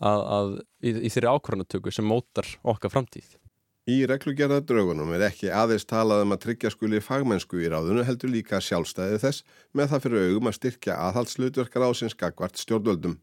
að, 0.00 0.24
að 0.38 0.50
í, 0.82 0.94
í 1.06 1.12
þeirri 1.12 1.30
ákvörðanatöku 1.34 1.94
sem 1.94 2.08
mótar 2.10 2.48
okkar 2.66 2.92
framtíð. 2.94 3.36
Í 3.90 4.02
reglugerðardrögunum 4.06 5.14
er 5.16 5.24
ekki 5.30 5.48
aðeins 5.56 5.86
talað 5.88 6.26
um 6.26 6.34
að 6.34 6.42
tryggja 6.44 6.70
skuli 6.70 7.00
fagmennsku 7.02 7.62
í 7.62 7.70
ráðunu 7.72 8.04
heldur 8.06 8.30
líka 8.30 8.60
sjálfstæðið 8.62 9.22
þess 9.24 9.44
með 9.74 9.92
það 9.92 10.04
fyrir 10.04 10.26
augum 10.28 10.50
að 10.50 10.56
styrkja 10.58 10.98
aðhaldslutverkar 11.08 11.86
ásins 11.88 12.16
gagvart 12.18 12.60
stjórnvöldum. 12.60 13.16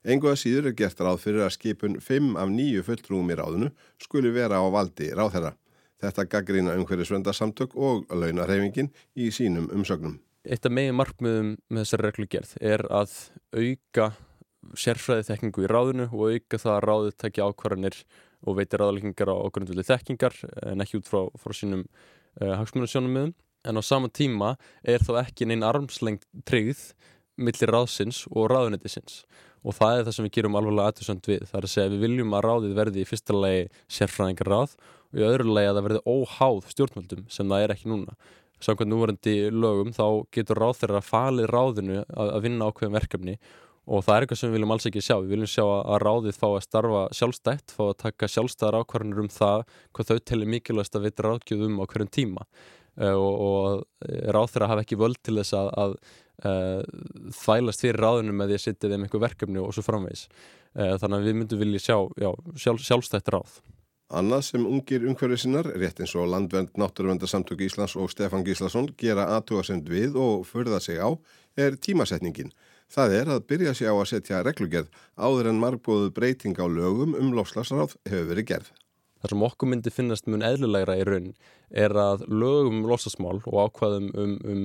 Engu 0.00 0.30
að 0.32 0.40
síður 0.42 0.70
er 0.70 0.76
gert 0.76 1.00
ráð 1.04 1.22
fyrir 1.22 1.44
að 1.44 1.54
skipun 1.56 1.98
5 2.02 2.34
af 2.40 2.52
9 2.52 2.84
fulltrúum 2.88 3.30
í 3.30 3.38
ráðunu 3.38 3.70
skuli 4.02 4.32
vera 4.34 4.60
á 4.60 4.66
valdi 4.72 5.12
ráðherra. 5.14 5.54
Þetta 6.00 6.26
gaggrína 6.32 6.78
umhverjusvendarsamtök 6.80 7.76
og 7.76 8.08
launarhefingin 8.08 8.90
í 9.16 9.28
sínum 9.34 9.68
umsögnum. 9.74 10.18
Eitt 10.48 10.64
af 10.64 10.72
megin 10.72 10.96
markmiðum 10.96 11.52
með 11.68 11.84
þessari 11.84 12.06
reglugerð 12.08 12.54
er 12.64 12.86
að 12.88 13.12
auka 13.52 14.06
sérfræði 14.80 15.26
þekkingu 15.28 15.64
í 15.64 15.68
ráðunu 15.70 16.08
og 16.08 16.32
auka 16.32 16.60
það 16.60 16.76
að 16.76 16.86
ráðið 16.88 17.14
tekja 17.20 17.48
ákvarðanir 17.50 18.00
og 18.48 18.56
veitir 18.56 18.84
aðalgengar 18.84 19.32
á 19.32 19.36
grundvöldi 19.52 19.84
þekkingar 19.84 20.36
en 20.70 20.84
ekki 20.84 21.00
út 21.00 21.10
frá, 21.10 21.20
frá 21.36 21.56
sínum 21.56 21.84
uh, 21.84 22.54
hagsmunasjónum 22.56 23.34
en 23.68 23.80
á 23.80 23.82
sama 23.84 24.08
tíma 24.08 24.54
er 24.80 25.04
þá 25.04 25.18
ekki 25.26 25.48
neina 25.48 25.68
armslengt 25.68 26.24
tryggð 26.48 26.92
millir 27.40 27.72
ráðsins 27.72 28.24
og 28.32 28.48
ráðunitisins 28.52 29.24
og 29.60 29.76
það 29.76 29.98
er 29.98 30.06
það 30.06 30.16
sem 30.16 30.26
við 30.26 30.34
gerum 30.38 30.56
alveg 30.56 30.80
aðtöðsönd 30.86 31.26
við. 31.28 31.42
Það 31.48 31.58
er 31.58 31.66
að 31.66 31.72
segja 31.74 31.92
við 31.92 32.04
viljum 32.06 32.36
að 32.36 32.44
ráðið 32.46 32.76
verði 32.78 33.02
í 33.02 33.08
fyrsta 33.08 33.36
lagi 33.36 33.66
sérfræðingar 33.92 34.50
ráð 34.54 34.76
og 35.12 35.20
í 35.20 35.26
öðru 35.26 35.54
lagi 35.54 35.70
að 35.70 35.78
það 35.78 35.86
verði 35.88 36.02
óháð 36.14 36.60
stjórnvöldum 36.74 37.24
sem 37.32 37.50
það 37.50 37.64
er 37.64 37.74
ekki 37.74 37.90
núna. 37.90 38.16
Samkvæmt 38.60 38.92
núvarandi 38.92 39.34
lögum 39.56 39.94
þá 39.96 40.06
getur 40.36 40.60
ráð 40.60 40.82
þeirra 40.82 41.00
að 41.00 41.08
falið 41.08 41.48
ráðinu 41.48 41.98
að, 42.04 42.32
að 42.36 42.42
vinna 42.44 42.68
ákveðum 42.68 42.96
verkefni 42.98 43.36
og 43.90 44.04
það 44.04 44.16
er 44.16 44.26
eitthvað 44.26 44.40
sem 44.40 44.50
við 44.50 44.58
viljum 44.58 44.74
alls 44.74 44.88
ekki 44.90 45.02
sjá. 45.04 45.14
Við 45.22 45.32
viljum 45.34 45.50
sjá 45.50 45.64
að 45.64 46.02
ráðið 46.04 46.36
fá 46.36 46.48
að 46.50 46.64
starfa 46.66 47.04
sjálfstætt 47.16 47.72
fá 47.74 47.84
að 47.86 47.96
taka 48.04 48.28
sjálfstæðar 48.34 48.82
ákvarðanur 48.82 49.22
um 49.24 49.30
það 49.32 49.64
hvað 49.96 50.10
þau 50.10 50.20
tellir 50.30 50.52
mikilvægast 50.54 50.98
að 50.98 51.06
vita 51.08 51.26
ráðgjöðum 51.26 51.80
á 51.80 51.84
hverjum 51.88 52.12
tíma. 52.18 52.44
Uh, 53.00 53.14
og, 53.16 53.34
og 53.40 54.08
eh, 54.10 54.26
ráð 54.34 54.50
þeirra 54.52 54.66
hafa 54.72 54.82
ekki 54.84 54.98
völd 54.98 55.16
til 55.24 55.38
þess 55.38 55.54
að, 55.56 55.68
að 55.80 55.92
uh, 56.44 56.80
þvælast 57.38 57.84
fyrir 57.84 58.02
ráðinu 58.02 58.34
með 58.36 58.50
því 58.50 58.56
að 58.58 58.64
setja 58.64 58.90
þeim 58.90 59.04
einhver 59.06 59.22
verkefni 59.24 59.60
og 59.62 59.70
svo 59.76 59.84
framvegs 59.86 60.24
uh, 60.26 60.96
þannig 61.00 61.14
að 61.16 61.28
við 61.28 61.38
myndum 61.38 61.62
vilja 61.62 61.82
sjá 61.84 61.96
já, 62.20 62.30
sjálf, 62.64 62.82
sjálfstætt 62.84 63.30
ráð 63.32 63.54
Annað 64.10 64.40
sem 64.42 64.64
ungir 64.66 65.04
umhverfið 65.06 65.38
sinnar, 65.38 65.68
rétt 65.78 66.00
eins 66.02 66.16
og 66.18 66.26
Landvend, 66.32 66.72
Náttúruvendarsamtök 66.80 67.60
Íslands 67.62 67.94
og 67.94 68.10
Stefan 68.10 68.42
Gíslason 68.42 68.88
gera 68.98 69.28
aðtugasend 69.36 69.86
við 69.86 70.18
og 70.18 70.42
förða 70.48 70.80
sig 70.82 70.98
á, 70.98 71.14
er 71.54 71.78
tímasetningin. 71.78 72.50
Það 72.90 73.14
er 73.20 73.30
að 73.30 73.44
byrja 73.46 73.74
sér 73.78 73.94
á 73.94 74.02
að 74.02 74.08
setja 74.10 74.42
reglugerð 74.42 74.90
áður 75.14 75.52
en 75.52 75.62
margbóðu 75.62 76.10
breyting 76.10 76.58
á 76.58 76.66
lögum 76.66 77.14
um 77.14 77.30
lofslagsráð 77.38 77.94
hefur 78.10 78.26
verið 78.32 78.48
gerð. 78.50 78.72
Það 79.22 79.30
sem 79.30 79.46
okkur 79.46 79.70
myndi 79.70 79.94
finnast 79.94 80.26
mun 80.26 80.42
eðlulegra 80.42 80.98
í 80.98 81.06
raun 81.06 81.30
er 81.70 81.94
að 81.94 82.26
lögum 82.26 82.80
um 82.80 82.90
lofslagsmál 82.90 83.38
og 83.44 83.58
ákvaðum 83.68 84.10
um, 84.10 84.36
um 84.42 84.64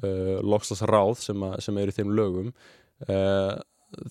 uh, 0.00 0.38
lofslagsráð 0.40 1.18
sem, 1.26 1.44
sem 1.60 1.82
eru 1.82 1.92
í 1.92 1.98
þeim 1.98 2.16
lögum, 2.16 2.52
uh, 3.04 3.58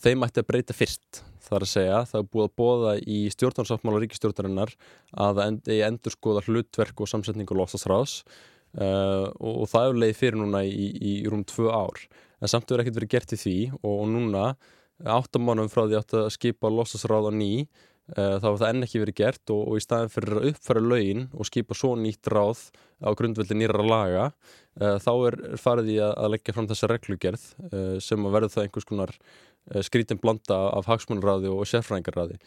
þeim 0.03 0.25
ætti 0.27 0.43
að 0.43 0.50
breyta 0.51 0.75
fyrst. 0.75 1.24
Það 1.48 1.57
er 1.57 1.65
að 1.65 1.72
segja, 1.72 1.98
það 2.10 2.19
er 2.19 2.29
búið 2.34 2.46
að 2.48 2.55
bóða 2.60 2.93
í 3.00 3.17
stjórnarsáttmála 3.31 4.03
ríkistjórnarinnar 4.03 4.74
að 5.25 5.41
það 5.41 5.84
endur 5.88 6.15
skoða 6.15 6.43
hlutverk 6.48 7.03
og 7.03 7.12
samsetningu 7.12 7.55
lofslagsráðs 7.55 8.15
uh, 8.75 9.27
og, 9.31 9.53
og 9.63 9.69
það 9.72 9.91
er 9.91 10.01
leið 10.03 10.17
fyrir 10.19 10.41
núna 10.41 10.63
í, 10.67 10.74
í, 10.74 11.13
í 11.13 11.13
rúm 11.31 11.46
tvö 11.48 11.72
ár 11.72 12.01
en 12.41 12.51
samt 12.51 12.67
verður 12.67 12.84
ekkert 12.84 13.00
verið 13.00 13.13
gert 13.13 13.36
í 13.38 13.39
því 13.41 13.55
og, 13.77 13.93
og 13.93 14.10
núna 14.12 14.43
áttamánum 15.07 15.69
frá 15.72 15.86
því 15.86 16.00
átt 16.01 16.17
að 16.17 16.31
skipa 16.36 16.74
losasráð 16.74 17.29
á 17.29 17.34
ný 17.38 17.51
þá 18.15 18.45
var 18.45 18.59
það 18.61 18.69
enn 18.69 18.85
ekki 18.85 19.01
verið 19.01 19.17
gert 19.17 19.51
og, 19.51 19.63
og 19.67 19.79
í 19.79 19.83
staðin 19.83 20.11
fyrir 20.13 20.37
að 20.39 20.45
uppfæra 20.51 20.83
laugin 20.83 21.25
og 21.35 21.49
skipa 21.49 21.75
svo 21.75 21.89
nýtt 21.99 22.29
ráð 22.31 22.61
á 23.03 23.11
grundveldi 23.17 23.57
nýra 23.57 23.83
laga 23.83 24.29
uh, 24.79 24.95
þá 25.03 25.11
er 25.29 25.37
farið 25.59 25.91
í 25.91 25.97
að, 26.01 26.13
að 26.15 26.31
leggja 26.35 26.55
fram 26.55 26.69
þessa 26.69 26.89
reglugerð 26.93 27.43
uh, 27.67 27.97
sem 28.03 28.23
að 28.23 28.37
verður 28.37 28.53
það 28.55 28.67
einhvers 28.67 28.89
konar 28.93 29.13
skrítin 29.83 30.21
blanda 30.21 30.55
af 30.71 30.87
hagsmunarráði 30.87 31.51
og 31.51 31.67
sérfræðingarráði 31.67 32.37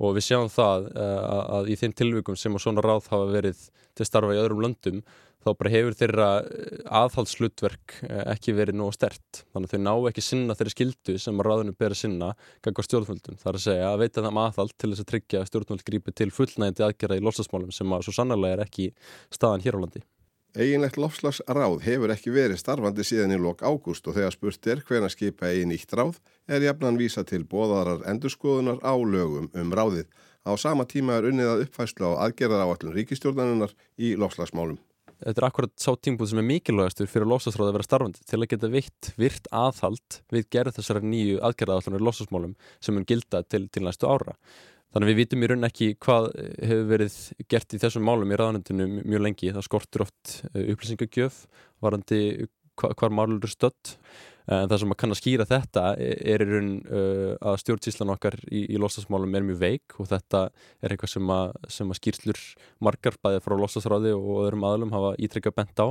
og 0.00 0.14
við 0.16 0.24
sjáum 0.30 0.46
það 0.48 0.86
að 0.96 1.66
í 1.68 1.74
þeim 1.76 1.92
tilvíkum 1.92 2.38
sem 2.40 2.54
að 2.56 2.62
svona 2.64 2.80
ráð 2.86 3.10
hafa 3.12 3.26
verið 3.28 3.66
til 3.98 4.06
starfa 4.08 4.32
í 4.32 4.38
öðrum 4.40 4.62
löndum 4.64 5.02
þá 5.40 5.50
bara 5.56 5.72
hefur 5.72 5.96
þeirra 5.96 6.28
eh, 6.44 6.82
aðhaldslutverk 7.00 7.96
eh, 8.04 8.22
ekki 8.34 8.54
verið 8.56 8.78
nógu 8.80 8.94
stert. 8.96 9.42
Þannig 9.54 9.70
að 9.70 9.74
þau 9.74 9.82
ná 9.86 9.92
ekki 10.10 10.24
sinna 10.24 10.56
þeirri 10.58 10.74
skildu 10.74 11.16
sem 11.22 11.40
að 11.40 11.48
ráðinu 11.48 11.76
ber 11.80 11.96
að 11.96 12.00
sinna 12.02 12.30
ganga 12.64 12.86
stjórnvöldum. 12.86 13.40
Það 13.40 13.52
er 13.52 13.58
að 13.60 13.66
segja 13.66 13.90
að 13.90 14.00
veita 14.04 14.24
þeim 14.26 14.40
aðhald 14.44 14.76
til 14.76 14.92
þess 14.92 15.04
að 15.04 15.10
tryggja 15.14 15.44
stjórnvöld 15.48 15.84
grípi 15.86 16.16
til 16.16 16.30
fullnægindi 16.36 16.86
aðgerða 16.86 17.20
í 17.20 17.26
lofslagsmálum 17.26 17.74
sem 17.74 17.96
að 17.96 18.06
svo 18.06 18.16
sannarlega 18.16 18.58
er 18.58 18.64
ekki 18.66 18.90
staðan 19.32 19.64
hér 19.64 19.80
á 19.80 19.82
landi. 19.84 20.04
Eginlegt 20.50 20.96
lofslagsráð 20.98 21.76
hefur 21.84 22.10
ekki 22.10 22.32
verið 22.34 22.58
starfandi 22.58 23.04
síðan 23.06 23.36
í 23.36 23.38
lok 23.38 23.62
ágúst 23.62 24.08
og 24.10 24.16
þegar 24.16 24.34
spurt 24.34 24.66
er 24.66 24.82
hvena 24.88 25.06
skipa 25.12 25.46
eigin 25.46 25.70
ítt 25.76 25.94
ráð 25.94 26.18
er 26.50 26.66
jafnan 26.66 26.98
vísa 26.98 27.22
til 27.22 27.44
bóðarar 27.46 28.02
endurskoðunar 28.10 28.82
á 28.82 28.98
lögum 28.98 29.46
um 29.54 29.70
ráðið. 29.70 30.10
Á 30.42 30.50
sama 30.58 30.88
tíma 30.90 31.20
er 31.20 31.30
unnið 31.30 31.52
að 31.52 31.66
uppfæsla 31.68 32.16
á 32.18 32.26
aðgerðar 32.26 32.66
áallun 32.66 32.96
ríkistjórnarinnar 32.98 33.76
í 33.94 34.16
lofslagsmálum 34.18 34.80
þetta 35.20 35.42
er 35.42 35.46
akkurat 35.46 35.72
sá 35.80 35.90
tímbúð 35.96 36.32
sem 36.32 36.40
er 36.42 36.48
mikilvægastur 36.48 37.10
fyrir 37.10 37.28
losasráði 37.30 37.70
að 37.70 37.76
vera 37.78 37.86
starfandi 37.86 38.26
til 38.26 38.40
að 38.40 38.50
geta 38.52 38.70
vitt 38.72 39.12
virt 39.20 39.48
aðhald 39.52 40.20
við 40.32 40.48
gerð 40.56 40.76
þessari 40.78 41.04
nýju 41.06 41.40
aðgerðaðallunar 41.48 42.04
losasmálum 42.08 42.54
sem 42.80 42.96
mun 42.96 43.08
gilda 43.08 43.42
til, 43.44 43.66
til 43.68 43.84
næstu 43.86 44.08
ára. 44.10 44.36
Þannig 44.90 45.12
við 45.12 45.18
vitum 45.20 45.44
í 45.44 45.50
raun 45.50 45.66
ekki 45.68 45.90
hvað 46.02 46.30
hefur 46.66 46.88
verið 46.90 47.18
gert 47.52 47.76
í 47.76 47.78
þessum 47.78 48.08
málum 48.08 48.32
í 48.32 48.38
raðanöndinu 48.40 48.88
mjög 49.04 49.22
lengi. 49.22 49.52
Það 49.54 49.66
skortur 49.68 50.06
oft 50.06 50.32
eh, 50.50 50.72
upplýsingagjöf 50.72 51.44
varandi 51.84 52.20
hvar 52.80 53.14
málur 53.14 53.38
eru 53.38 53.50
stött 53.50 53.94
en 54.46 54.70
það 54.70 54.80
sem 54.82 54.94
að 54.94 54.98
kann 55.02 55.14
að 55.14 55.20
skýra 55.20 55.46
þetta 55.48 55.84
er 56.00 56.44
í 56.44 56.48
raun 56.48 56.70
uh, 56.88 57.34
að 57.50 57.60
stjórnsíslan 57.64 58.14
okkar 58.14 58.38
í, 58.48 58.64
í 58.72 58.80
losasmálum 58.80 59.36
er 59.36 59.46
mjög 59.46 59.60
veik 59.60 59.98
og 60.00 60.08
þetta 60.10 60.46
er 60.80 60.94
eitthvað 60.94 61.14
sem 61.14 61.34
að, 61.36 61.54
sem 61.68 61.92
að 61.92 62.00
skýrslur 62.00 62.42
margar 62.82 63.20
bæðið 63.20 63.46
frá 63.46 63.56
losasráði 63.60 64.16
og 64.16 64.42
öðrum 64.46 64.66
aðlum 64.66 64.96
hafa 64.96 65.14
ítrekka 65.20 65.54
bent 65.54 65.84
á. 65.84 65.88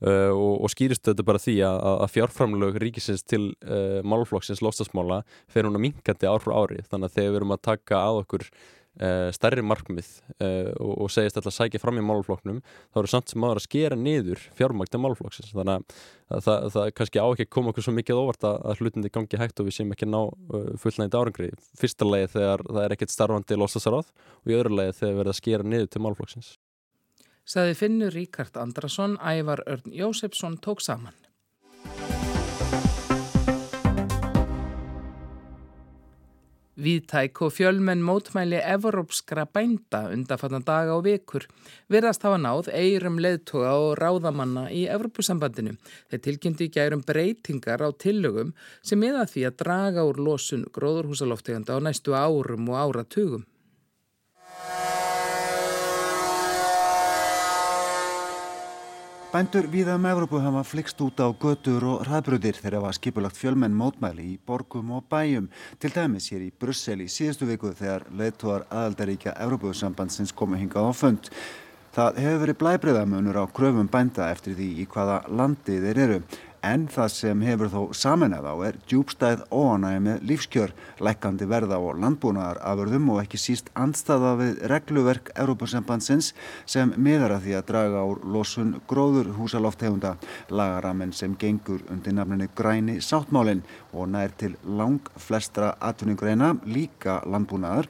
Uh, 0.00 0.32
og, 0.32 0.62
og 0.64 0.70
skýrist 0.72 1.04
þetta 1.04 1.24
bara 1.28 1.40
því 1.42 1.58
að, 1.68 1.78
að 1.90 2.12
fjárframlög 2.14 2.78
ríkisins 2.80 3.20
til 3.28 3.50
uh, 3.68 3.98
málflokksins 4.00 4.62
losasmála 4.64 5.18
fer 5.52 5.68
hún 5.68 5.76
að 5.76 5.84
minkandi 5.84 6.30
ár 6.30 6.40
frá 6.40 6.54
ári. 6.56 6.80
Þannig 6.88 7.10
að 7.10 7.18
þegar 7.18 7.34
við 7.34 7.40
erum 7.42 7.52
að 7.52 7.66
taka 7.68 8.00
að 8.06 8.20
okkur 8.22 8.46
Uh, 8.98 9.30
stærri 9.30 9.62
markmið 9.62 10.08
uh, 10.42 10.72
og, 10.82 11.04
og 11.04 11.10
segist 11.14 11.36
alltaf 11.38 11.52
að 11.52 11.60
sækja 11.60 11.80
fram 11.80 12.00
í 12.00 12.02
málfloknum 12.02 12.56
þá 12.90 12.98
eru 12.98 13.10
samt 13.12 13.30
sem 13.30 13.44
aðra 13.46 13.62
að 13.62 13.66
skera 13.68 13.96
niður 13.96 14.42
fjármagn 14.58 14.90
til 14.90 15.00
málflokksins 15.00 15.52
þannig 15.54 15.94
að 16.26 16.42
það, 16.42 16.66
það 16.74 16.88
kannski 16.98 17.22
á 17.22 17.26
ekki 17.28 17.46
að 17.46 17.52
koma 17.54 17.70
okkur 17.70 17.86
svo 17.86 17.94
mikið 17.94 18.18
óvart 18.18 18.48
að, 18.50 18.58
að 18.66 18.82
hlutindi 18.82 19.12
gangi 19.14 19.40
hægt 19.40 19.62
og 19.62 19.70
við 19.70 19.76
séum 19.78 19.94
ekki 19.94 20.10
ná 20.10 20.18
uh, 20.26 20.66
fullnægit 20.82 21.16
árangri. 21.20 21.52
Fyrsta 21.78 22.10
lagi 22.10 22.32
þegar 22.34 22.66
það 22.66 22.82
er 22.82 22.96
ekkert 22.96 23.14
starfandi 23.14 23.60
losasarað 23.62 24.10
og 24.42 24.50
í 24.50 24.58
öðru 24.58 24.74
lagi 24.80 24.98
þegar 24.98 25.18
verða 25.22 25.36
að 25.36 25.40
skera 25.44 25.70
niður 25.70 25.88
til 25.94 26.04
málflokksins 26.08 26.52
Saði 27.46 27.78
Finnur 27.78 28.12
Ríkard 28.14 28.58
Andrason 28.58 29.16
Ævar 29.22 29.62
Örn 29.70 29.94
Jósefsson 29.94 30.58
tók 30.58 30.82
saman 30.82 31.14
Víðtæk 36.80 37.42
og 37.44 37.50
fjölmenn 37.52 38.00
mótmæli 38.00 38.56
evropskra 38.64 39.42
bænda 39.44 40.06
undanfattan 40.14 40.62
daga 40.64 40.94
og 40.96 41.02
vikur 41.04 41.44
verðast 41.92 42.24
hafa 42.24 42.38
náð 42.40 42.70
eirum 42.72 43.18
leðtoga 43.20 43.74
og 43.82 43.90
ráðamanna 44.00 44.62
í 44.72 44.86
Evropasambandinu. 44.94 45.74
Þeir 46.08 46.22
tilkynntu 46.24 46.64
í 46.64 46.72
gærum 46.72 47.04
breytingar 47.04 47.84
á 47.84 47.92
tillögum 47.92 48.54
sem 48.80 49.04
eða 49.10 49.26
því 49.28 49.44
að 49.50 49.58
draga 49.60 50.06
úr 50.08 50.22
losun 50.24 50.64
gróðurhúsalofteganda 50.72 51.76
á 51.76 51.84
næstu 51.84 52.16
árum 52.16 52.72
og 52.72 52.80
áratugum. 52.80 53.44
Bændur 59.30 59.68
víða 59.70 59.94
um 59.94 60.06
Evrópu 60.10 60.40
hafa 60.42 60.64
flikst 60.66 60.98
út 60.98 61.20
á 61.22 61.30
götur 61.30 61.84
og 61.86 62.00
hraðbrutir 62.02 62.56
þegar 62.58 62.80
hafa 62.80 62.96
skipulagt 62.96 63.38
fjölmenn 63.38 63.76
mótmæli 63.78 64.24
í 64.32 64.38
borgum 64.42 64.90
og 64.90 65.04
bæjum. 65.06 65.46
Til 65.78 65.92
dæmis 65.94 66.26
hér 66.32 66.48
í 66.48 66.50
Brussel 66.50 67.04
í 67.04 67.06
síðustu 67.06 67.46
viku 67.46 67.70
þegar 67.70 68.08
leðtúar 68.10 68.64
aðaldaríkja 68.66 69.36
Evrópusambandsins 69.38 70.34
komu 70.34 70.58
hingað 70.58 70.90
á 70.90 70.92
fund. 70.98 71.30
Það 71.94 72.18
hefur 72.24 72.42
verið 72.42 72.58
blæbreiðamunur 72.64 73.38
á 73.38 73.44
kröfum 73.54 73.86
bænda 73.86 74.32
eftir 74.34 74.58
því 74.58 74.68
í 74.82 74.88
hvaða 74.90 75.22
landi 75.30 75.78
þeir 75.78 76.02
eru. 76.08 76.18
En 76.66 76.82
það 76.92 77.08
sem 77.14 77.42
hefur 77.46 77.70
þó 77.72 77.80
samanað 77.96 78.46
á 78.52 78.54
er 78.68 78.78
djúbstæð 78.90 79.46
óanægi 79.48 80.00
með 80.04 80.26
lífskjör, 80.28 80.74
lækandi 81.00 81.48
verða 81.48 81.78
og 81.80 81.96
landbúnaðar 82.02 82.60
afurðum 82.68 83.08
og 83.14 83.22
ekki 83.22 83.40
síst 83.40 83.70
andstaða 83.72 84.34
við 84.42 84.60
regluverk 84.68 85.32
Európa-sambandsins 85.40 86.34
sem 86.68 86.92
miðar 87.00 87.38
að 87.38 87.46
því 87.46 87.56
að 87.56 87.66
draga 87.72 88.04
úr 88.12 88.20
losun 88.36 88.74
gróður 88.90 89.32
húsaloftegunda, 89.38 90.16
lagaramenn 90.52 91.16
sem 91.16 91.36
gengur 91.40 91.80
undir 91.88 92.18
nafninu 92.18 92.50
græni 92.52 93.00
sáttmálinn 93.00 93.64
og 93.94 94.12
nær 94.12 94.36
til 94.36 94.58
lang 94.64 95.08
flestra 95.16 95.72
atvinningreina, 95.80 96.58
líka 96.68 97.22
landbúnaðar 97.24 97.88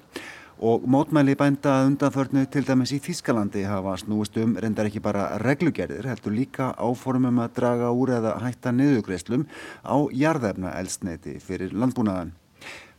og 0.61 0.83
mótmæli 0.85 1.35
bænda 1.35 1.87
undanförnu 1.88 2.45
til 2.52 2.67
dæmis 2.69 2.93
í 2.93 2.99
Þískalandi 3.00 3.62
hafa 3.64 3.95
snúist 4.02 4.37
um 4.43 4.57
reyndar 4.61 4.90
ekki 4.90 5.00
bara 5.00 5.38
reglugerðir 5.40 6.11
heldur 6.11 6.37
líka 6.37 6.75
áformum 6.76 7.40
að 7.40 7.55
draga 7.57 7.88
úr 7.97 8.12
eða 8.19 8.37
hætta 8.45 8.75
niðugreislum 8.76 9.47
á 9.81 9.97
jarðefna 10.12 10.75
eldsneiti 10.76 11.38
fyrir 11.40 11.73
landbúnaðan. 11.73 12.35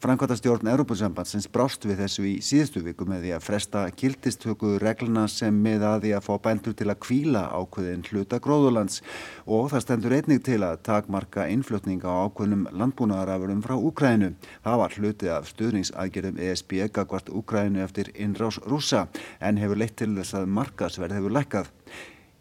Frankvartastjórn 0.02 0.66
Európusambandsins 0.66 1.46
brást 1.54 1.84
við 1.86 2.00
þessu 2.02 2.24
í 2.26 2.32
síðustu 2.42 2.82
viku 2.82 3.06
með 3.06 3.20
því 3.22 3.34
að 3.36 3.44
fresta 3.46 3.82
kiltistöku 3.94 4.72
regluna 4.82 5.28
sem 5.30 5.54
með 5.54 5.84
að 5.86 6.06
því 6.08 6.14
að 6.18 6.24
fá 6.26 6.32
bændur 6.48 6.74
til 6.80 6.88
að 6.90 6.98
kvíla 7.04 7.44
ákveðin 7.54 8.08
hluta 8.08 8.40
gróðurlands 8.42 9.04
og 9.46 9.70
það 9.70 9.84
stendur 9.86 10.16
einnig 10.18 10.42
til 10.48 10.58
að 10.66 10.82
takmarka 10.88 11.46
innflutninga 11.54 12.10
á 12.10 12.26
ákveðnum 12.26 12.64
landbúnaðarafurum 12.82 13.62
frá 13.62 13.76
Úkrænu. 13.78 14.32
Það 14.66 14.82
var 14.82 14.98
hluti 14.98 15.30
af 15.36 15.52
stuðningsaðgerðum 15.54 16.42
ESB 16.50 16.80
gagvart 16.98 17.30
Úkrænu 17.30 17.86
eftir 17.86 18.10
innrás 18.18 18.58
rúsa 18.66 19.06
en 19.38 19.62
hefur 19.62 19.84
leitt 19.84 20.00
til 20.02 20.16
þess 20.18 20.34
að 20.42 20.50
markasverð 20.58 21.20
hefur 21.20 21.38
lekkað. 21.38 21.70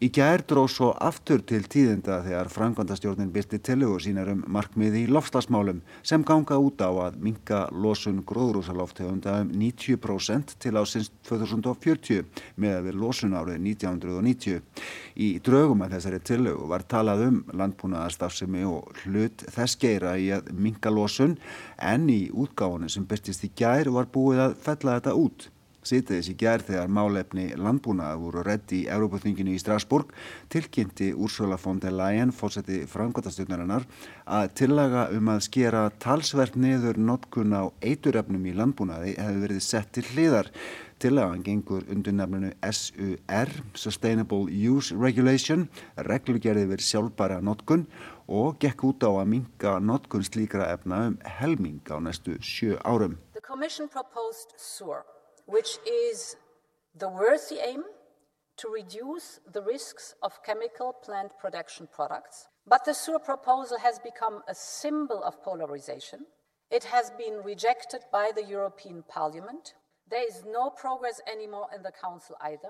Í 0.01 0.07
gær 0.09 0.41
dróð 0.49 0.71
svo 0.73 0.87
aftur 0.97 1.43
til 1.45 1.59
tíðinda 1.69 2.15
þegar 2.25 2.47
frangvandastjórnin 2.49 3.27
byrti 3.35 3.59
tillögur 3.61 4.01
sínar 4.01 4.31
um 4.31 4.39
markmiði 4.49 5.03
í 5.03 5.11
lofslagsmálum 5.13 5.83
sem 6.01 6.23
ganga 6.25 6.57
út 6.57 6.81
á 6.81 6.89
að 6.89 7.19
minka 7.21 7.59
losun 7.69 8.23
gróðrúsaloftegunda 8.25 9.35
um 9.43 9.51
90% 9.61 10.55
til 10.65 10.73
ásins 10.81 11.11
2040 11.29 12.25
með 12.57 12.79
við 12.87 12.99
losun 13.03 13.37
árið 13.37 13.61
1990. 13.61 14.65
Í 15.21 15.29
draugum 15.45 15.85
að 15.85 15.93
þessari 15.99 16.23
tillögu 16.31 16.73
var 16.73 16.89
talað 16.89 17.25
um 17.27 17.39
landbúnaðarstafsemi 17.61 18.65
og 18.73 18.89
hlut 19.03 19.45
þess 19.53 19.77
geira 19.85 20.17
í 20.17 20.31
að 20.33 20.49
minka 20.57 20.89
losun 20.89 21.37
en 21.77 22.09
í 22.09 22.23
útgáðunum 22.33 22.89
sem 22.89 23.05
byrtist 23.05 23.45
í 23.45 23.53
gær 23.53 23.93
var 23.93 24.09
búið 24.09 24.47
að 24.49 24.61
fella 24.65 24.97
þetta 24.97 25.19
út. 25.27 25.51
Sýtiðis 25.81 26.27
í 26.29 26.35
gerð 26.37 26.67
þegar 26.67 26.91
málefni 26.93 27.47
landbúnaða 27.57 28.19
voru 28.21 28.43
redd 28.45 28.69
í 28.77 28.83
Európaþinginu 28.93 29.55
í 29.55 29.61
Strasburg 29.61 30.11
tilkynnti 30.53 31.09
Úrsula 31.17 31.57
von 31.57 31.79
der 31.81 31.95
Leyen, 31.97 32.29
fórseti 32.29 32.83
framkvæmtastjórnarinnar, 32.91 33.87
að 34.29 34.51
tillaga 34.61 35.07
um 35.17 35.31
að 35.33 35.41
skera 35.47 35.87
talsvert 36.03 36.53
niður 36.53 36.99
notkun 37.01 37.57
á 37.57 37.73
eituröfnum 37.81 38.45
í 38.45 38.53
landbúnaði 38.59 39.15
hefur 39.17 39.41
verið 39.47 39.65
sett 39.65 39.89
til 39.97 40.05
hliðar. 40.11 40.51
Tillagan 41.01 41.41
gengur 41.41 41.87
undir 41.89 42.13
nefninu 42.13 42.51
SUR, 42.61 43.49
Sustainable 43.73 44.53
Use 44.53 44.93
Regulation, 44.93 45.65
reglugerði 45.97 46.67
verið 46.69 46.89
sjálfbæra 46.91 47.39
notkun 47.41 47.87
og 48.29 48.59
gekk 48.61 48.85
út 48.91 49.01
á 49.01 49.09
að 49.09 49.31
minga 49.33 49.79
notkun 49.81 50.27
slíkra 50.29 50.69
efna 50.75 51.07
um 51.09 51.17
helming 51.39 51.81
á 51.89 51.97
næstu 51.97 52.37
sjö 52.37 52.77
árum. 52.85 53.17
The 53.33 53.41
Commission 53.41 53.89
proposed 53.89 54.53
SUR 54.61 55.01
which 55.45 55.77
is 55.85 56.35
the 56.95 57.09
worthy 57.09 57.59
aim 57.59 57.83
to 58.57 58.69
reduce 58.69 59.39
the 59.51 59.61
risks 59.61 60.13
of 60.21 60.43
chemical 60.43 60.93
plant 60.93 61.31
production 61.39 61.87
products. 61.91 62.47
But 62.67 62.85
the 62.85 62.93
SUR 62.93 63.19
proposal 63.19 63.79
has 63.79 63.97
become 63.99 64.43
a 64.47 64.53
symbol 64.53 65.23
of 65.23 65.41
polarization. 65.43 66.25
It 66.69 66.83
has 66.85 67.11
been 67.11 67.41
rejected 67.43 68.01
by 68.11 68.31
the 68.35 68.43
European 68.43 69.03
Parliament. 69.07 69.73
There 70.09 70.25
is 70.27 70.43
no 70.45 70.69
progress 70.69 71.21
anymore 71.31 71.67
in 71.75 71.81
the 71.81 71.91
Council 71.91 72.35
either. 72.41 72.69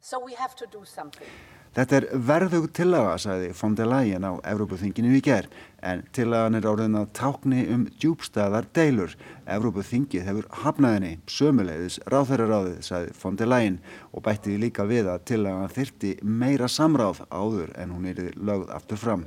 So 0.00 0.18
we 0.18 0.34
have 0.34 0.54
to 0.56 0.66
do 0.66 0.84
something. 0.84 1.28
Þetta 1.70 1.98
er 2.00 2.04
verðug 2.26 2.64
tillaga, 2.74 3.12
sagði 3.22 3.52
von 3.54 3.76
der 3.78 3.86
Leyen 3.86 4.24
á 4.26 4.42
Evrópuþinginu 4.42 5.12
í 5.14 5.20
ger, 5.22 5.46
en 5.86 6.00
tillagan 6.10 6.58
er 6.58 6.64
áriðin 6.66 6.98
að 6.98 7.12
tákni 7.14 7.60
um 7.70 7.84
djúbstæðar 8.02 8.66
deilur. 8.74 9.14
Evrópuþingið 9.46 10.26
hefur 10.26 10.48
hafnaðinni, 10.64 11.20
sömuleiðis 11.30 12.00
ráþæraráðið, 12.10 12.80
sagði 12.88 13.14
von 13.22 13.38
der 13.38 13.52
Leyen 13.52 13.76
og 14.10 14.24
bættiði 14.26 14.64
líka 14.64 14.88
við 14.90 15.12
að 15.12 15.28
tillagan 15.30 15.70
þyrti 15.76 16.16
meira 16.26 16.66
samráð 16.66 17.22
áður 17.30 17.70
en 17.78 17.94
hún 17.94 18.10
er 18.10 18.24
lögð 18.34 18.74
aftur 18.74 18.98
fram. 19.04 19.22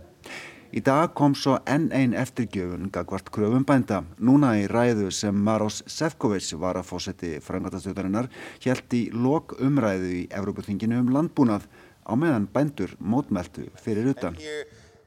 Í 0.73 0.81
dag 0.83 1.11
kom 1.15 1.35
svo 1.37 1.59
enn 1.69 1.91
einn 1.93 2.15
eftirgjöfun 2.17 2.91
gagvart 2.91 3.27
kröfum 3.31 3.63
bænda. 3.63 4.01
Núna 4.17 4.55
í 4.57 4.63
ræðu 4.67 5.11
sem 5.13 5.37
Maros 5.47 5.83
Sefcovic 5.85 6.47
var 6.59 6.79
að 6.79 6.87
fósetti 6.89 7.35
frangatastjóðarinnar 7.45 8.27
hjælt 8.65 8.95
í 8.97 9.03
lok 9.13 9.53
umræðu 9.61 10.09
í 10.17 10.21
Evrópuþinginu 10.33 10.97
um 11.05 11.13
landbúnað 11.13 11.69
á 12.05 12.13
meðan 12.15 12.47
bændur 12.47 12.95
mótmæltu 12.99 13.69
fyrir 13.75 14.09
utan. 14.09 14.37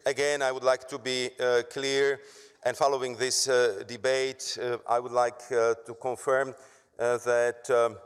Again, 0.06 0.40
I 0.40 0.52
would 0.52 0.64
like 0.64 0.86
to 0.88 0.98
be 0.98 1.30
uh, 1.40 1.62
clear 1.72 2.18
and 2.66 2.76
following 2.76 3.16
this 3.16 3.48
uh, 3.48 3.82
debate, 3.86 4.58
uh, 4.60 4.78
I 4.88 4.98
would 5.00 5.12
like 5.12 5.40
uh, 5.50 5.74
to 5.86 5.94
confirm 5.94 6.54
uh, 6.98 7.18
that 7.18 7.70
um, 7.70 7.96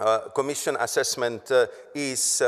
uh, 0.00 0.30
Commission 0.34 0.76
assessment 0.80 1.52
is 1.94 2.42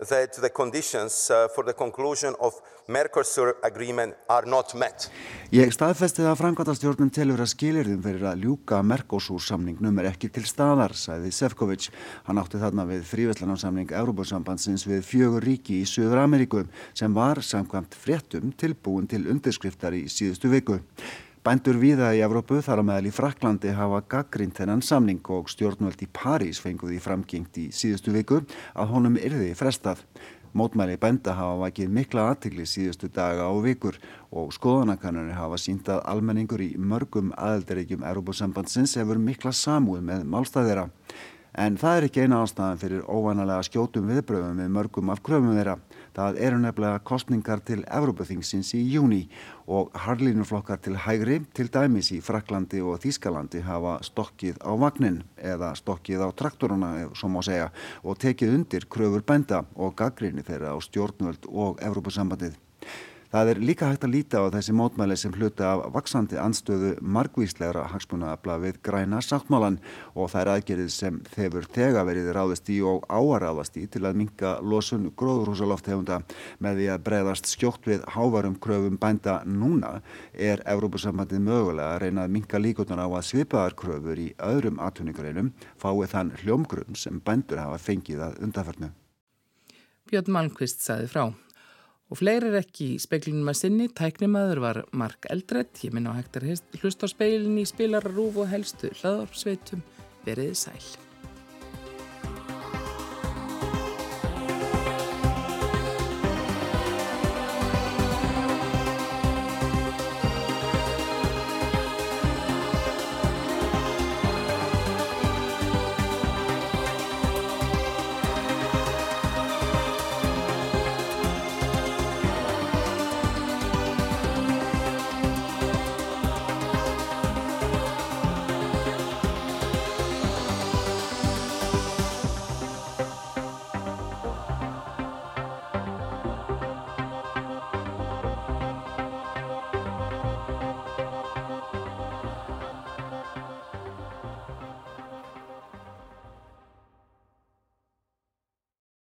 that 0.00 0.32
the 0.40 0.50
conditions 0.50 1.30
for 1.54 1.64
the 1.64 1.72
conclusion 1.72 2.34
of 2.40 2.54
Mercosur 2.88 3.54
agreement 3.62 4.14
are 4.28 4.46
not 4.46 4.74
met. 4.74 5.08
Ég 5.54 5.70
staðfesti 5.72 6.24
að 6.26 6.36
framkvæmtastjórnum 6.42 7.12
telur 7.14 7.40
að 7.40 7.52
skilirðum 7.54 8.02
fyrir 8.04 8.26
að 8.28 8.42
ljúka 8.44 8.80
Mercosur 8.84 9.40
samningnum 9.40 10.02
er 10.02 10.10
ekki 10.10 10.28
til 10.34 10.44
staðar, 10.48 10.92
sæði 10.98 11.32
Sefcovic. 11.32 11.88
Hann 12.26 12.40
átti 12.42 12.60
þarna 12.60 12.84
við 12.90 13.06
fríveitlanarsamning 13.08 13.94
Európa-sambandsins 13.94 14.84
við 14.90 15.04
fjögur 15.08 15.46
ríki 15.46 15.80
í 15.80 15.88
Suður 15.88 16.24
Ameríku 16.26 16.66
sem 16.92 17.14
var 17.16 17.40
samkvæmt 17.40 17.96
fréttum 17.96 18.52
tilbúin 18.60 19.08
til 19.08 19.24
undirskriftar 19.32 19.96
í 19.96 20.04
síðustu 20.12 20.52
viku. 20.52 20.82
Bændur 21.44 21.76
viða 21.76 22.06
í 22.16 22.22
Evrópu 22.24 22.56
þar 22.64 22.80
á 22.80 22.84
meðal 22.88 23.10
í 23.10 23.10
Fraklandi 23.12 23.74
hafa 23.76 23.98
gaggrind 24.08 24.54
þennan 24.56 24.80
samning 24.80 25.18
og 25.28 25.50
stjórnvöld 25.52 26.00
í 26.00 26.06
París 26.08 26.56
fenguði 26.64 26.96
framgengt 27.04 27.58
í 27.60 27.64
síðustu 27.68 28.14
viku 28.14 28.38
að 28.72 28.94
honum 28.94 29.18
yrði 29.20 29.50
frestað. 29.52 30.00
Mótmæli 30.56 30.96
bænda 31.02 31.34
hafa 31.36 31.58
vakið 31.66 31.92
mikla 31.98 32.30
aðtikli 32.30 32.64
síðustu 32.64 33.10
daga 33.12 33.50
og 33.52 33.60
vikur 33.66 34.00
og 34.32 34.56
skoðanakannanir 34.56 35.36
hafa 35.36 35.60
sínt 35.60 35.92
að 35.92 36.00
almenningur 36.14 36.64
í 36.64 36.70
mörgum 36.80 37.34
aðeldaríkjum 37.36 38.08
Európa-sambandsins 38.08 38.96
hefur 38.96 39.20
mikla 39.20 39.52
samúð 39.52 40.00
með 40.08 40.24
málstæðira. 40.24 40.88
En 41.60 41.76
það 41.76 41.98
er 41.98 42.08
ekki 42.08 42.24
eina 42.24 42.40
ástæðan 42.40 42.80
fyrir 42.80 43.04
óvanalega 43.04 43.68
skjótum 43.68 44.08
viðbröðum 44.08 44.64
við 44.64 44.72
mörgum 44.78 45.12
af 45.12 45.20
kröfum 45.20 45.52
þeirra. 45.52 45.76
Það 46.14 46.36
eru 46.46 46.58
nefnilega 46.62 47.00
kostningar 47.02 47.62
til 47.66 47.80
Evrópaþingsins 47.90 48.68
í 48.78 48.82
júni 48.92 49.24
og 49.66 49.90
harlínuflokkar 50.04 50.78
til 50.84 50.94
hægri, 51.02 51.40
til 51.56 51.66
dæmis 51.74 52.12
í 52.14 52.20
Fraklandi 52.22 52.82
og 52.84 53.00
Þískalandi 53.02 53.64
hafa 53.66 53.96
stokkið 54.06 54.60
á 54.62 54.72
vagnin 54.78 55.22
eða 55.42 55.72
stokkið 55.74 56.22
á 56.22 56.28
traktoruna, 56.38 56.92
svo 57.18 57.32
má 57.34 57.40
segja, 57.42 57.72
og 58.06 58.20
tekið 58.22 58.54
undir 58.60 58.86
kröfur 58.86 59.26
bænda 59.26 59.64
og 59.74 59.96
gaggrinni 59.98 60.46
þeirra 60.46 60.76
á 60.76 60.78
stjórnvöld 60.78 61.50
og 61.50 61.82
Evrópasambandið. 61.82 62.54
Það 63.34 63.48
er 63.50 63.58
líka 63.66 63.88
hægt 63.90 64.04
að 64.06 64.12
líta 64.14 64.40
á 64.46 64.54
þessi 64.54 64.72
mótmæli 64.78 65.14
sem 65.18 65.32
hluta 65.34 65.72
af 65.72 65.80
vaksandi 65.96 66.36
anstöðu 66.38 66.92
margvíslegra 67.02 67.88
hagsmunaabla 67.90 68.60
við 68.62 68.78
græna 68.86 69.18
sáttmálan 69.26 69.80
og 70.14 70.30
það 70.30 70.40
er 70.44 70.50
aðgerið 70.52 70.92
sem 70.94 71.18
þefur 71.32 71.66
tega 71.74 72.04
verið 72.06 72.30
ráðist 72.36 72.70
í 72.70 72.78
og 72.86 73.02
áaráðast 73.10 73.80
í 73.82 73.88
til 73.90 74.04
að 74.06 74.20
minka 74.22 74.54
losun 74.62 75.10
gróðurhúsalofthefunda 75.18 76.20
með 76.62 76.78
því 76.78 76.88
að 76.94 77.04
breyðast 77.10 77.50
skjótt 77.50 77.90
við 77.90 78.06
hávarum 78.14 78.54
kröfum 78.54 79.02
bænda 79.02 79.40
núna 79.42 79.96
er 80.30 80.62
Evrópusambandið 80.62 81.42
mögulega 81.50 81.90
að 81.96 82.02
reyna 82.06 82.28
að 82.28 82.34
minka 82.38 82.62
líkotnar 82.62 83.02
á 83.02 83.10
að 83.10 83.30
svipaðar 83.32 83.74
kröfur 83.82 84.26
í 84.28 84.30
öðrum 84.38 84.78
atvinningareinum 84.78 85.50
fái 85.74 86.06
þann 86.14 86.36
hljómgrunn 86.44 86.94
sem 86.94 87.18
bændur 87.18 87.66
hafa 87.66 87.82
fengið 87.82 88.28
að 88.30 88.44
undarfernu. 88.46 88.94
Björn 90.06 90.30
Malmqvist 90.30 90.86
saði 90.86 91.10
frá. 91.10 91.32
Og 92.12 92.20
fleiri 92.20 92.50
er 92.50 92.58
ekki 92.60 92.90
í 92.94 93.00
speiklinum 93.00 93.48
að 93.50 93.60
sinni, 93.62 93.86
tæknimaður 93.88 94.60
var 94.64 94.82
Mark 94.92 95.28
Eldredd, 95.32 95.72
ég 95.86 95.94
minna 95.96 96.12
á 96.12 96.18
hægt 96.18 96.36
að 96.40 96.52
hlusta 96.82 97.08
á 97.08 97.14
speilin 97.14 97.56
í 97.62 97.64
spilararúf 97.68 98.42
og 98.44 98.52
helstu 98.52 98.92
hlaðarsveitum, 99.00 99.82
veriði 100.26 100.60
sæl. 100.66 101.03